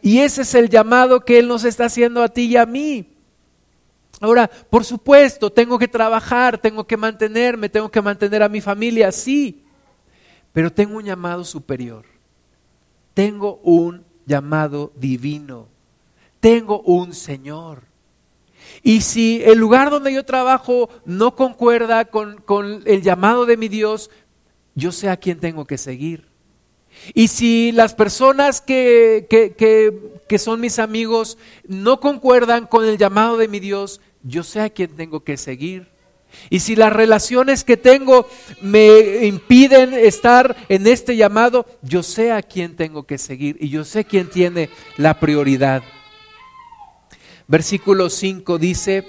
[0.00, 3.06] Y ese es el llamado que Él nos está haciendo a ti y a mí.
[4.18, 9.12] Ahora, por supuesto, tengo que trabajar, tengo que mantenerme, tengo que mantener a mi familia,
[9.12, 9.62] sí,
[10.54, 12.06] pero tengo un llamado superior.
[13.12, 15.66] Tengo un llamado divino.
[16.38, 17.82] Tengo un Señor.
[18.82, 24.08] Y si el lugar donde yo trabajo no concuerda con, el llamado de mi Dios,
[24.76, 26.28] yo sé a quién tengo que seguir.
[27.12, 33.48] Y si las personas que, que, son mis amigos no concuerdan con el llamado de
[33.48, 35.89] mi Dios, yo sé a quién tengo que seguir.
[36.48, 38.28] Y si las relaciones que tengo
[38.60, 43.84] me impiden estar en este llamado, yo sé a quién tengo que seguir y yo
[43.84, 45.82] sé quién tiene la prioridad.
[47.46, 49.06] Versículo 5 dice,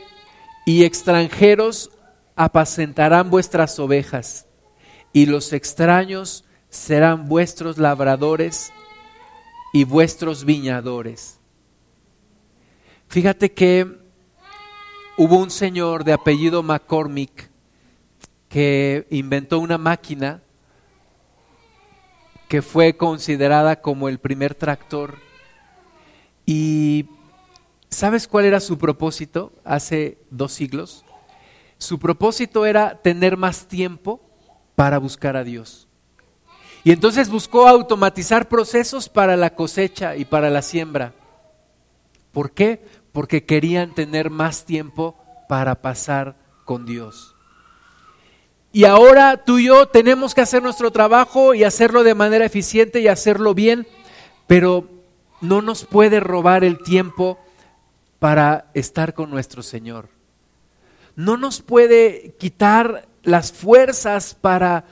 [0.65, 1.91] y extranjeros
[2.35, 4.47] apacentarán vuestras ovejas,
[5.13, 8.71] y los extraños serán vuestros labradores
[9.73, 11.39] y vuestros viñadores.
[13.09, 14.00] Fíjate que
[15.23, 17.51] hubo un señor de apellido McCormick
[18.49, 20.41] que inventó una máquina
[22.47, 25.19] que fue considerada como el primer tractor.
[26.43, 27.05] Y
[27.87, 31.05] ¿sabes cuál era su propósito hace dos siglos?
[31.77, 34.21] Su propósito era tener más tiempo
[34.75, 35.87] para buscar a Dios.
[36.83, 41.13] Y entonces buscó automatizar procesos para la cosecha y para la siembra.
[42.31, 42.83] ¿Por qué?
[43.11, 45.15] Porque querían tener más tiempo
[45.47, 46.35] para pasar
[46.65, 47.35] con Dios.
[48.73, 53.01] Y ahora tú y yo tenemos que hacer nuestro trabajo y hacerlo de manera eficiente
[53.01, 53.85] y hacerlo bien,
[54.47, 54.87] pero
[55.41, 57.37] no nos puede robar el tiempo
[58.19, 60.09] para estar con nuestro Señor.
[61.15, 64.85] no nos puede quitar las fuerzas para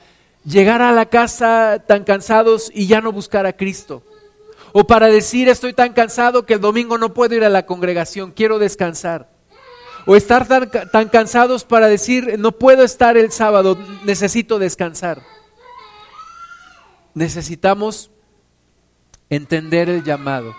[0.44, 4.02] llegar a la casa tan cansados y ya no buscar a Cristo.
[4.72, 8.30] O para decir estoy tan cansado que el domingo no puedo ir a la congregación,
[8.30, 9.30] quiero descansar.
[10.06, 15.22] O estar tan, tan cansados para decir no puedo estar el sábado, necesito descansar.
[17.14, 18.10] Necesitamos
[19.28, 20.54] entender el llamado.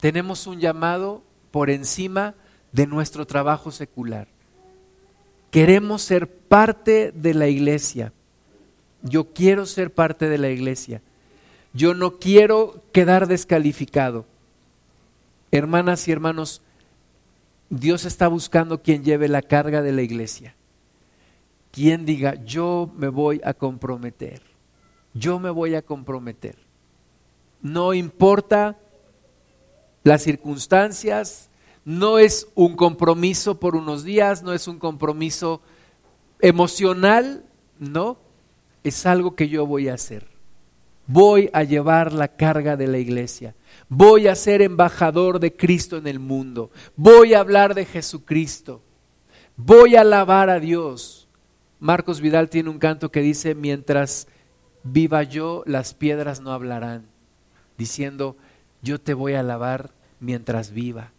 [0.00, 2.34] Tenemos un llamado por encima
[2.72, 4.28] de nuestro trabajo secular.
[5.50, 8.12] Queremos ser parte de la iglesia.
[9.02, 11.02] Yo quiero ser parte de la iglesia.
[11.72, 14.26] Yo no quiero quedar descalificado.
[15.52, 16.62] Hermanas y hermanos,
[17.68, 20.54] Dios está buscando quien lleve la carga de la iglesia.
[21.70, 24.42] Quien diga, yo me voy a comprometer.
[25.14, 26.56] Yo me voy a comprometer.
[27.62, 28.76] No importa
[30.02, 31.50] las circunstancias,
[31.84, 35.60] no es un compromiso por unos días, no es un compromiso
[36.40, 37.44] emocional,
[37.78, 38.18] no,
[38.82, 40.26] es algo que yo voy a hacer.
[41.12, 43.56] Voy a llevar la carga de la iglesia.
[43.88, 46.70] Voy a ser embajador de Cristo en el mundo.
[46.94, 48.80] Voy a hablar de Jesucristo.
[49.56, 51.28] Voy a alabar a Dios.
[51.80, 54.28] Marcos Vidal tiene un canto que dice, mientras
[54.84, 57.06] viva yo, las piedras no hablarán,
[57.76, 58.36] diciendo,
[58.80, 59.90] yo te voy a alabar
[60.20, 61.10] mientras viva.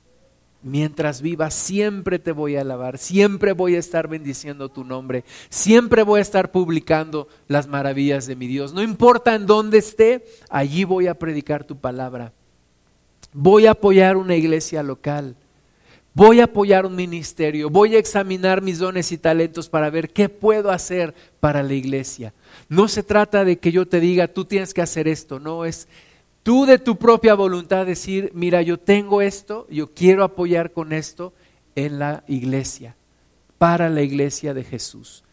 [0.64, 6.04] Mientras viva, siempre te voy a alabar, siempre voy a estar bendiciendo tu nombre, siempre
[6.04, 8.72] voy a estar publicando las maravillas de mi Dios.
[8.72, 12.32] No importa en dónde esté, allí voy a predicar tu palabra.
[13.34, 15.36] Voy a apoyar una iglesia local.
[16.14, 20.28] Voy a apoyar un ministerio, voy a examinar mis dones y talentos para ver qué
[20.28, 22.34] puedo hacer para la iglesia.
[22.68, 25.88] No se trata de que yo te diga, tú tienes que hacer esto, no, es
[26.44, 31.34] tú de tu propia voluntad decir, mira, yo tengo esto, yo quiero apoyar con esto
[31.76, 32.96] en la iglesia,
[33.58, 35.24] para la iglesia de Jesús.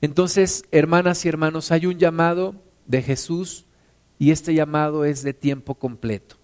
[0.00, 2.54] Entonces, hermanas y hermanos, hay un llamado
[2.86, 3.64] de Jesús
[4.18, 6.36] y este llamado es de tiempo completo.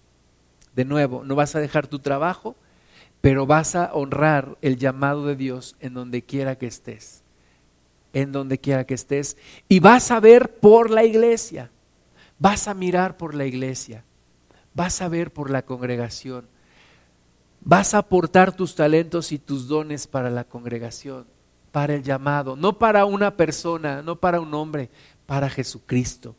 [0.75, 2.55] De nuevo, no vas a dejar tu trabajo,
[3.21, 7.23] pero vas a honrar el llamado de Dios en donde quiera que estés,
[8.11, 9.37] en donde quiera que estés,
[9.69, 11.71] y vas a ver por la iglesia,
[12.39, 14.03] vas a mirar por la iglesia
[14.73, 16.47] vas a ver por la congregación,
[17.61, 21.25] vas a aportar tus talentos y tus dones para la congregación,
[21.71, 24.89] para el llamado, no para una persona, no para un hombre,
[25.25, 26.35] para Jesucristo.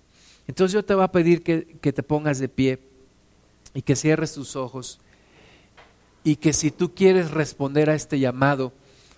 [0.47, 2.79] Entonces yo te voy a pedir que, que te pongas de pie
[3.73, 5.01] y que cierres tus ojos
[6.23, 8.73] y que si tú quieres responder a este llamado,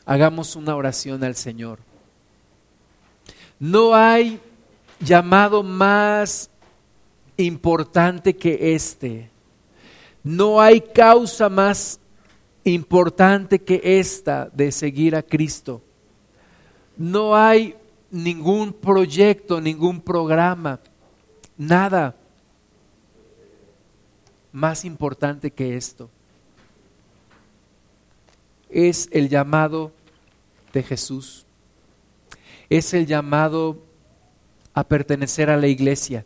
[0.05, 1.79] hagamos una oración al Señor.
[3.59, 4.41] No hay
[5.01, 6.51] llamado más
[7.37, 9.31] importante que este.
[10.23, 12.01] No hay causa más
[12.65, 15.83] importante que esta de seguir a Cristo.
[16.97, 17.77] No hay
[18.11, 20.81] ningún proyecto, ningún programa,
[21.57, 22.17] nada
[24.53, 26.11] más importante que esto.
[28.69, 29.93] Es el llamado
[30.73, 31.47] de Jesús.
[32.69, 33.79] Es el llamado
[34.75, 36.25] a pertenecer a la iglesia.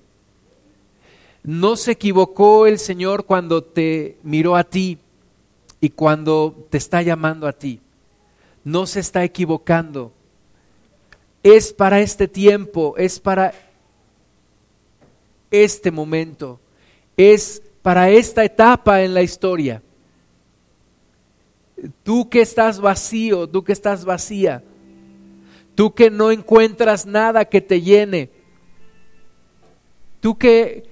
[1.43, 4.99] No se equivocó el Señor cuando te miró a ti
[5.81, 7.81] y cuando te está llamando a ti.
[8.63, 10.13] No se está equivocando.
[11.43, 13.55] Es para este tiempo, es para
[15.51, 16.61] este momento,
[17.17, 19.83] es para esta etapa en la historia.
[22.03, 24.63] Tú que estás vacío, tú que estás vacía,
[25.75, 28.31] tú que no encuentras nada que te llene,
[30.21, 30.91] tú que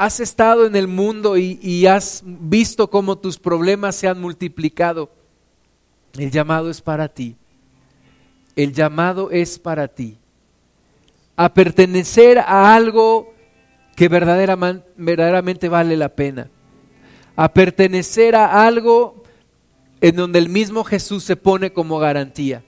[0.00, 5.10] has estado en el mundo y, has visto cómo tus problemas se han multiplicado.
[6.14, 7.36] El llamado es para ti.
[8.56, 10.16] El llamado es para ti.
[11.36, 13.34] A pertenecer a algo
[13.94, 16.48] que verdaderamente, verdaderamente vale la pena.
[17.36, 19.22] A pertenecer a algo
[20.00, 22.64] en donde el mismo Jesús se pone como garantía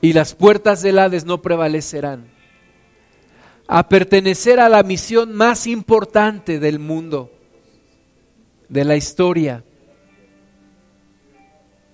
[0.00, 2.31] y las puertas del Hades no prevalecerán
[3.66, 7.30] a pertenecer a la misión más importante del mundo,
[8.68, 9.64] de la historia.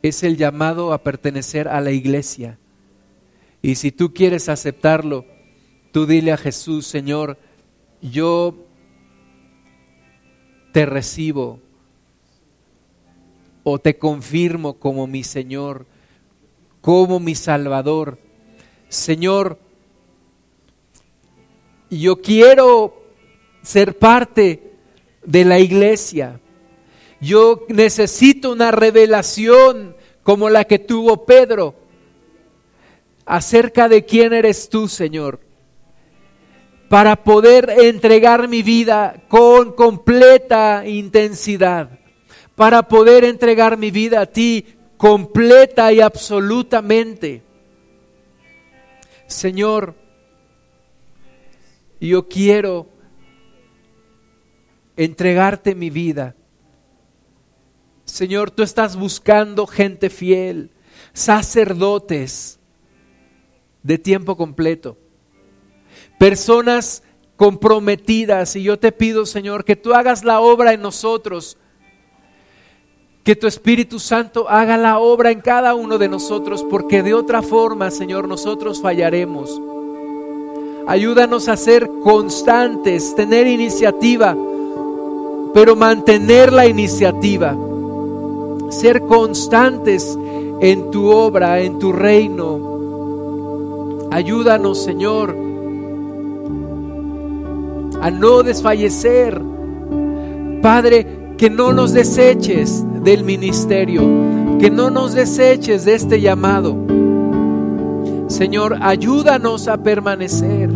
[0.03, 2.59] Es el llamado a pertenecer a la iglesia.
[3.63, 5.25] Y si tú quieres aceptarlo,
[5.93, 7.39] tú dile a Jesús, Señor,
[8.01, 8.55] yo
[10.73, 11.61] te recibo
[13.65, 15.87] o te confirmo como mi Señor,
[16.81, 18.19] como mi Salvador.
[18.89, 19.59] Señor,
[21.97, 23.03] yo quiero
[23.63, 24.73] ser parte
[25.25, 26.41] de la iglesia.
[27.21, 31.75] Yo necesito una revelación como la que tuvo Pedro.
[33.31, 35.39] acerca de quién eres tú, Señor,
[36.89, 41.91] para poder entregar mi vida con completa intensidad,
[42.57, 44.65] para poder entregar mi vida a ti
[44.97, 47.43] completa y absolutamente.
[49.27, 49.95] Señor,
[52.07, 52.87] yo quiero
[54.97, 56.35] entregarte mi vida.
[58.05, 60.71] Señor, tú estás buscando gente fiel,
[61.13, 62.59] sacerdotes
[63.83, 64.97] de tiempo completo,
[66.19, 67.03] personas
[67.37, 71.57] comprometidas y yo te pido, Señor, que tú hagas la obra en nosotros,
[73.23, 77.43] que tu Espíritu Santo haga la obra en cada uno de nosotros, porque de otra
[77.43, 79.61] forma, Señor, nosotros fallaremos.
[80.89, 84.35] Ayúdanos a ser constantes, tener iniciativa,
[85.53, 87.55] pero mantener la iniciativa.
[88.71, 90.19] Ser constantes
[90.61, 92.59] en tu obra, en tu reino.
[94.11, 95.37] Ayúdanos, Señor,
[98.01, 99.43] a no desfallecer.
[100.63, 104.01] Padre, que no nos deseches del ministerio,
[104.59, 106.75] que no nos deseches de este llamado.
[108.29, 110.71] Señor, ayúdanos a permanecer.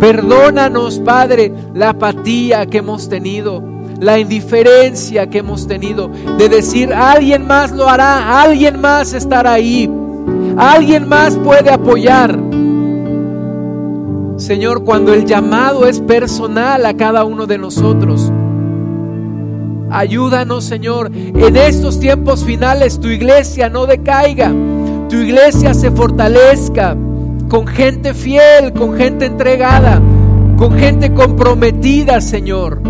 [0.00, 3.62] Perdónanos, Padre, la apatía que hemos tenido,
[4.00, 9.90] la indiferencia que hemos tenido de decir, alguien más lo hará, alguien más estará ahí,
[10.56, 12.38] alguien más puede apoyar.
[14.36, 18.32] Señor, cuando el llamado es personal a cada uno de nosotros,
[19.90, 24.52] ayúdanos, Señor, en estos tiempos finales tu iglesia no decaiga
[25.08, 26.94] tu iglesia se fortalezca
[27.48, 30.00] con gente fiel, con gente entregada,
[30.56, 32.82] con gente comprometida, Señor.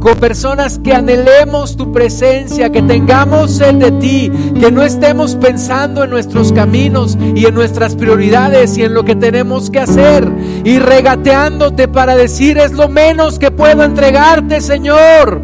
[0.00, 6.04] Con personas que anhelemos tu presencia, que tengamos sed de ti, que no estemos pensando
[6.04, 10.28] en nuestros caminos y en nuestras prioridades y en lo que tenemos que hacer
[10.64, 15.40] y regateándote para decir es lo menos que puedo entregarte, Señor.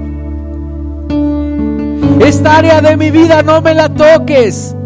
[2.20, 4.77] Esta área de mi vida no me la toques.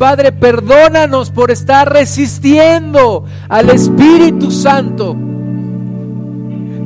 [0.00, 5.14] Padre, perdónanos por estar resistiendo al Espíritu Santo.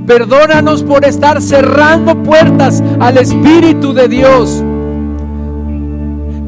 [0.05, 4.65] Perdónanos por estar cerrando puertas al Espíritu de Dios.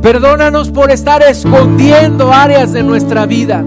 [0.03, 3.64] Perdónanos por estar escondiendo áreas de nuestra vida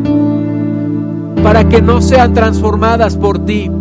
[1.41, 3.72] para que no sean transformadas por ti.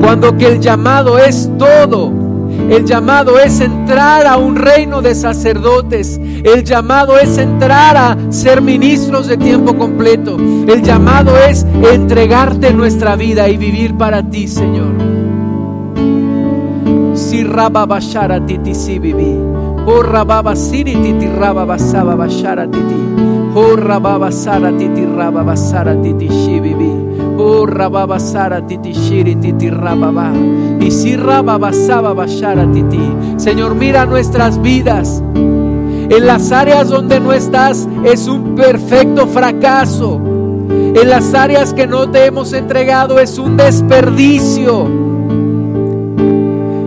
[0.00, 2.23] Cuando que el llamado es todo
[2.70, 6.18] el llamado es entrar a un reino de sacerdotes.
[6.44, 10.36] El llamado es entrar a ser ministros de tiempo completo.
[10.36, 14.94] El llamado es entregarte nuestra vida y vivir para ti, Señor.
[17.14, 19.38] Si raba bashara titi si viví.
[19.86, 22.96] Oh rababa siri titi raba basaba bashara titi.
[23.54, 26.28] Oh rababa sara titi raba basara titi
[26.60, 27.03] viví.
[28.92, 29.70] Shiri titi.
[30.80, 31.16] Y si
[32.72, 33.12] titi.
[33.36, 35.22] Señor, mira nuestras vidas.
[35.34, 40.20] En las áreas donde no estás es un perfecto fracaso.
[40.68, 44.88] En las áreas que no te hemos entregado es un desperdicio.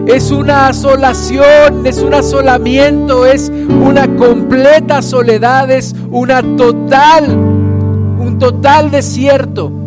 [0.07, 8.89] Es una asolación, es un asolamiento, es una completa soledad, es una total, un total
[8.89, 9.86] desierto.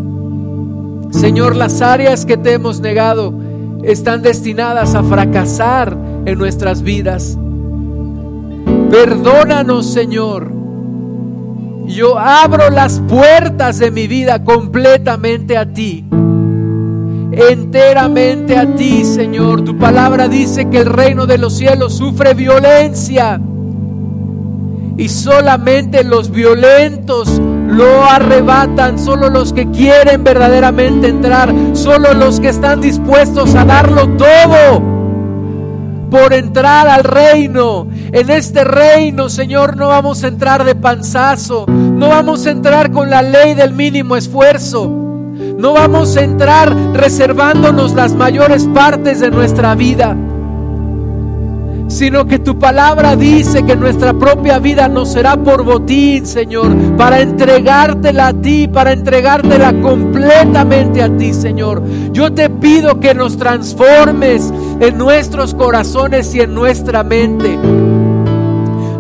[1.11, 3.35] Señor, las áreas que te hemos negado
[3.83, 7.39] están destinadas a fracasar en nuestras vidas.
[8.91, 10.53] Perdónanos, Señor.
[11.87, 16.05] Yo abro las puertas de mi vida completamente a ti.
[17.33, 19.63] Enteramente a ti, Señor.
[19.63, 23.41] Tu palabra dice que el reino de los cielos sufre violencia.
[24.97, 27.41] Y solamente los violentos
[27.71, 34.09] lo arrebatan solo los que quieren verdaderamente entrar, solo los que están dispuestos a darlo
[34.17, 34.83] todo
[36.11, 37.87] por entrar al reino.
[38.13, 43.09] En este reino, Señor, no vamos a entrar de panzazo, no vamos a entrar con
[43.09, 44.97] la ley del mínimo esfuerzo.
[45.57, 50.17] No vamos a entrar reservándonos las mayores partes de nuestra vida
[51.91, 57.21] sino que tu palabra dice que nuestra propia vida no será por botín, Señor, para
[57.21, 61.83] entregártela a ti, para entregártela completamente a ti, Señor.
[62.13, 67.59] Yo te pido que nos transformes en nuestros corazones y en nuestra mente.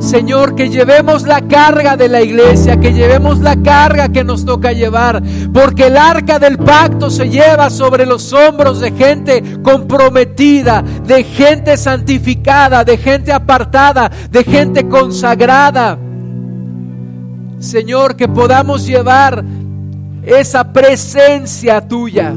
[0.01, 4.73] Señor, que llevemos la carga de la iglesia, que llevemos la carga que nos toca
[4.73, 5.23] llevar,
[5.53, 11.77] porque el arca del pacto se lleva sobre los hombros de gente comprometida, de gente
[11.77, 15.99] santificada, de gente apartada, de gente consagrada.
[17.59, 19.45] Señor, que podamos llevar
[20.23, 22.35] esa presencia tuya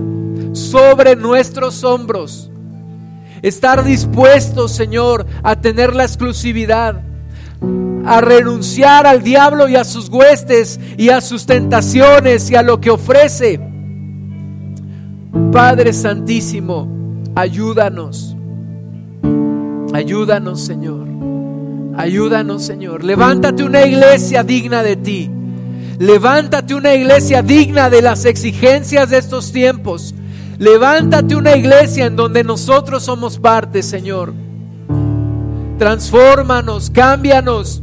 [0.52, 2.52] sobre nuestros hombros.
[3.42, 7.02] Estar dispuestos, Señor, a tener la exclusividad,
[8.06, 12.82] a renunciar al diablo y a sus huestes y a sus tentaciones y a lo
[12.82, 13.60] que ofrece.
[15.52, 16.88] Padre Santísimo,
[17.36, 18.36] ayúdanos.
[19.94, 21.08] Ayúdanos, Señor.
[21.96, 23.04] Ayúdanos, Señor.
[23.04, 25.30] Levántate una iglesia digna de ti.
[26.00, 30.16] Levántate una iglesia digna de las exigencias de estos tiempos.
[30.58, 34.34] Levántate una iglesia en donde nosotros somos parte, Señor.
[35.78, 37.82] Transfórmanos, cámbianos.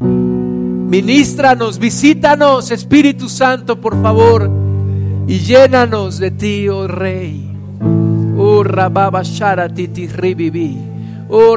[0.00, 4.48] Ministranos, visítanos, Espíritu Santo, por favor,
[5.26, 7.50] y llénanos de ti, oh Rey.
[8.38, 10.78] Oh Rababa Sharatiti Ribibi.
[11.28, 11.56] Oh.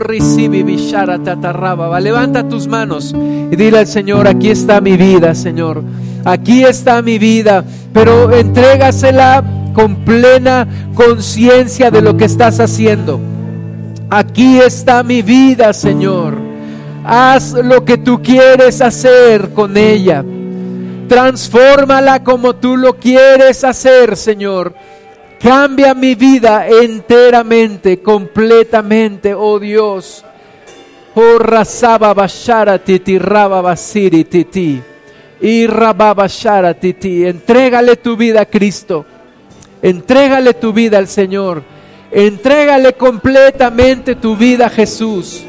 [1.99, 3.13] Levanta tus manos
[3.51, 5.83] y dile al Señor: aquí está mi vida, Señor.
[6.25, 9.43] Aquí está mi vida, pero entrégasela
[9.73, 13.19] con plena conciencia de lo que estás haciendo.
[14.09, 16.35] Aquí está mi vida, Señor.
[17.03, 20.23] Haz lo que tú quieres hacer con ella.
[21.09, 24.73] Transfórmala como tú lo quieres hacer, Señor.
[25.39, 30.23] Cambia mi vida enteramente, completamente, oh Dios.
[31.15, 34.81] Oh Rasaba Bashara Titi Raba Basiri Titi.
[35.41, 35.67] Y
[36.79, 37.25] Titi.
[37.25, 39.05] Entrégale tu vida a Cristo.
[39.81, 41.76] Entrégale tu vida al Señor.
[42.11, 45.43] Entrégale completamente tu vida a Jesús.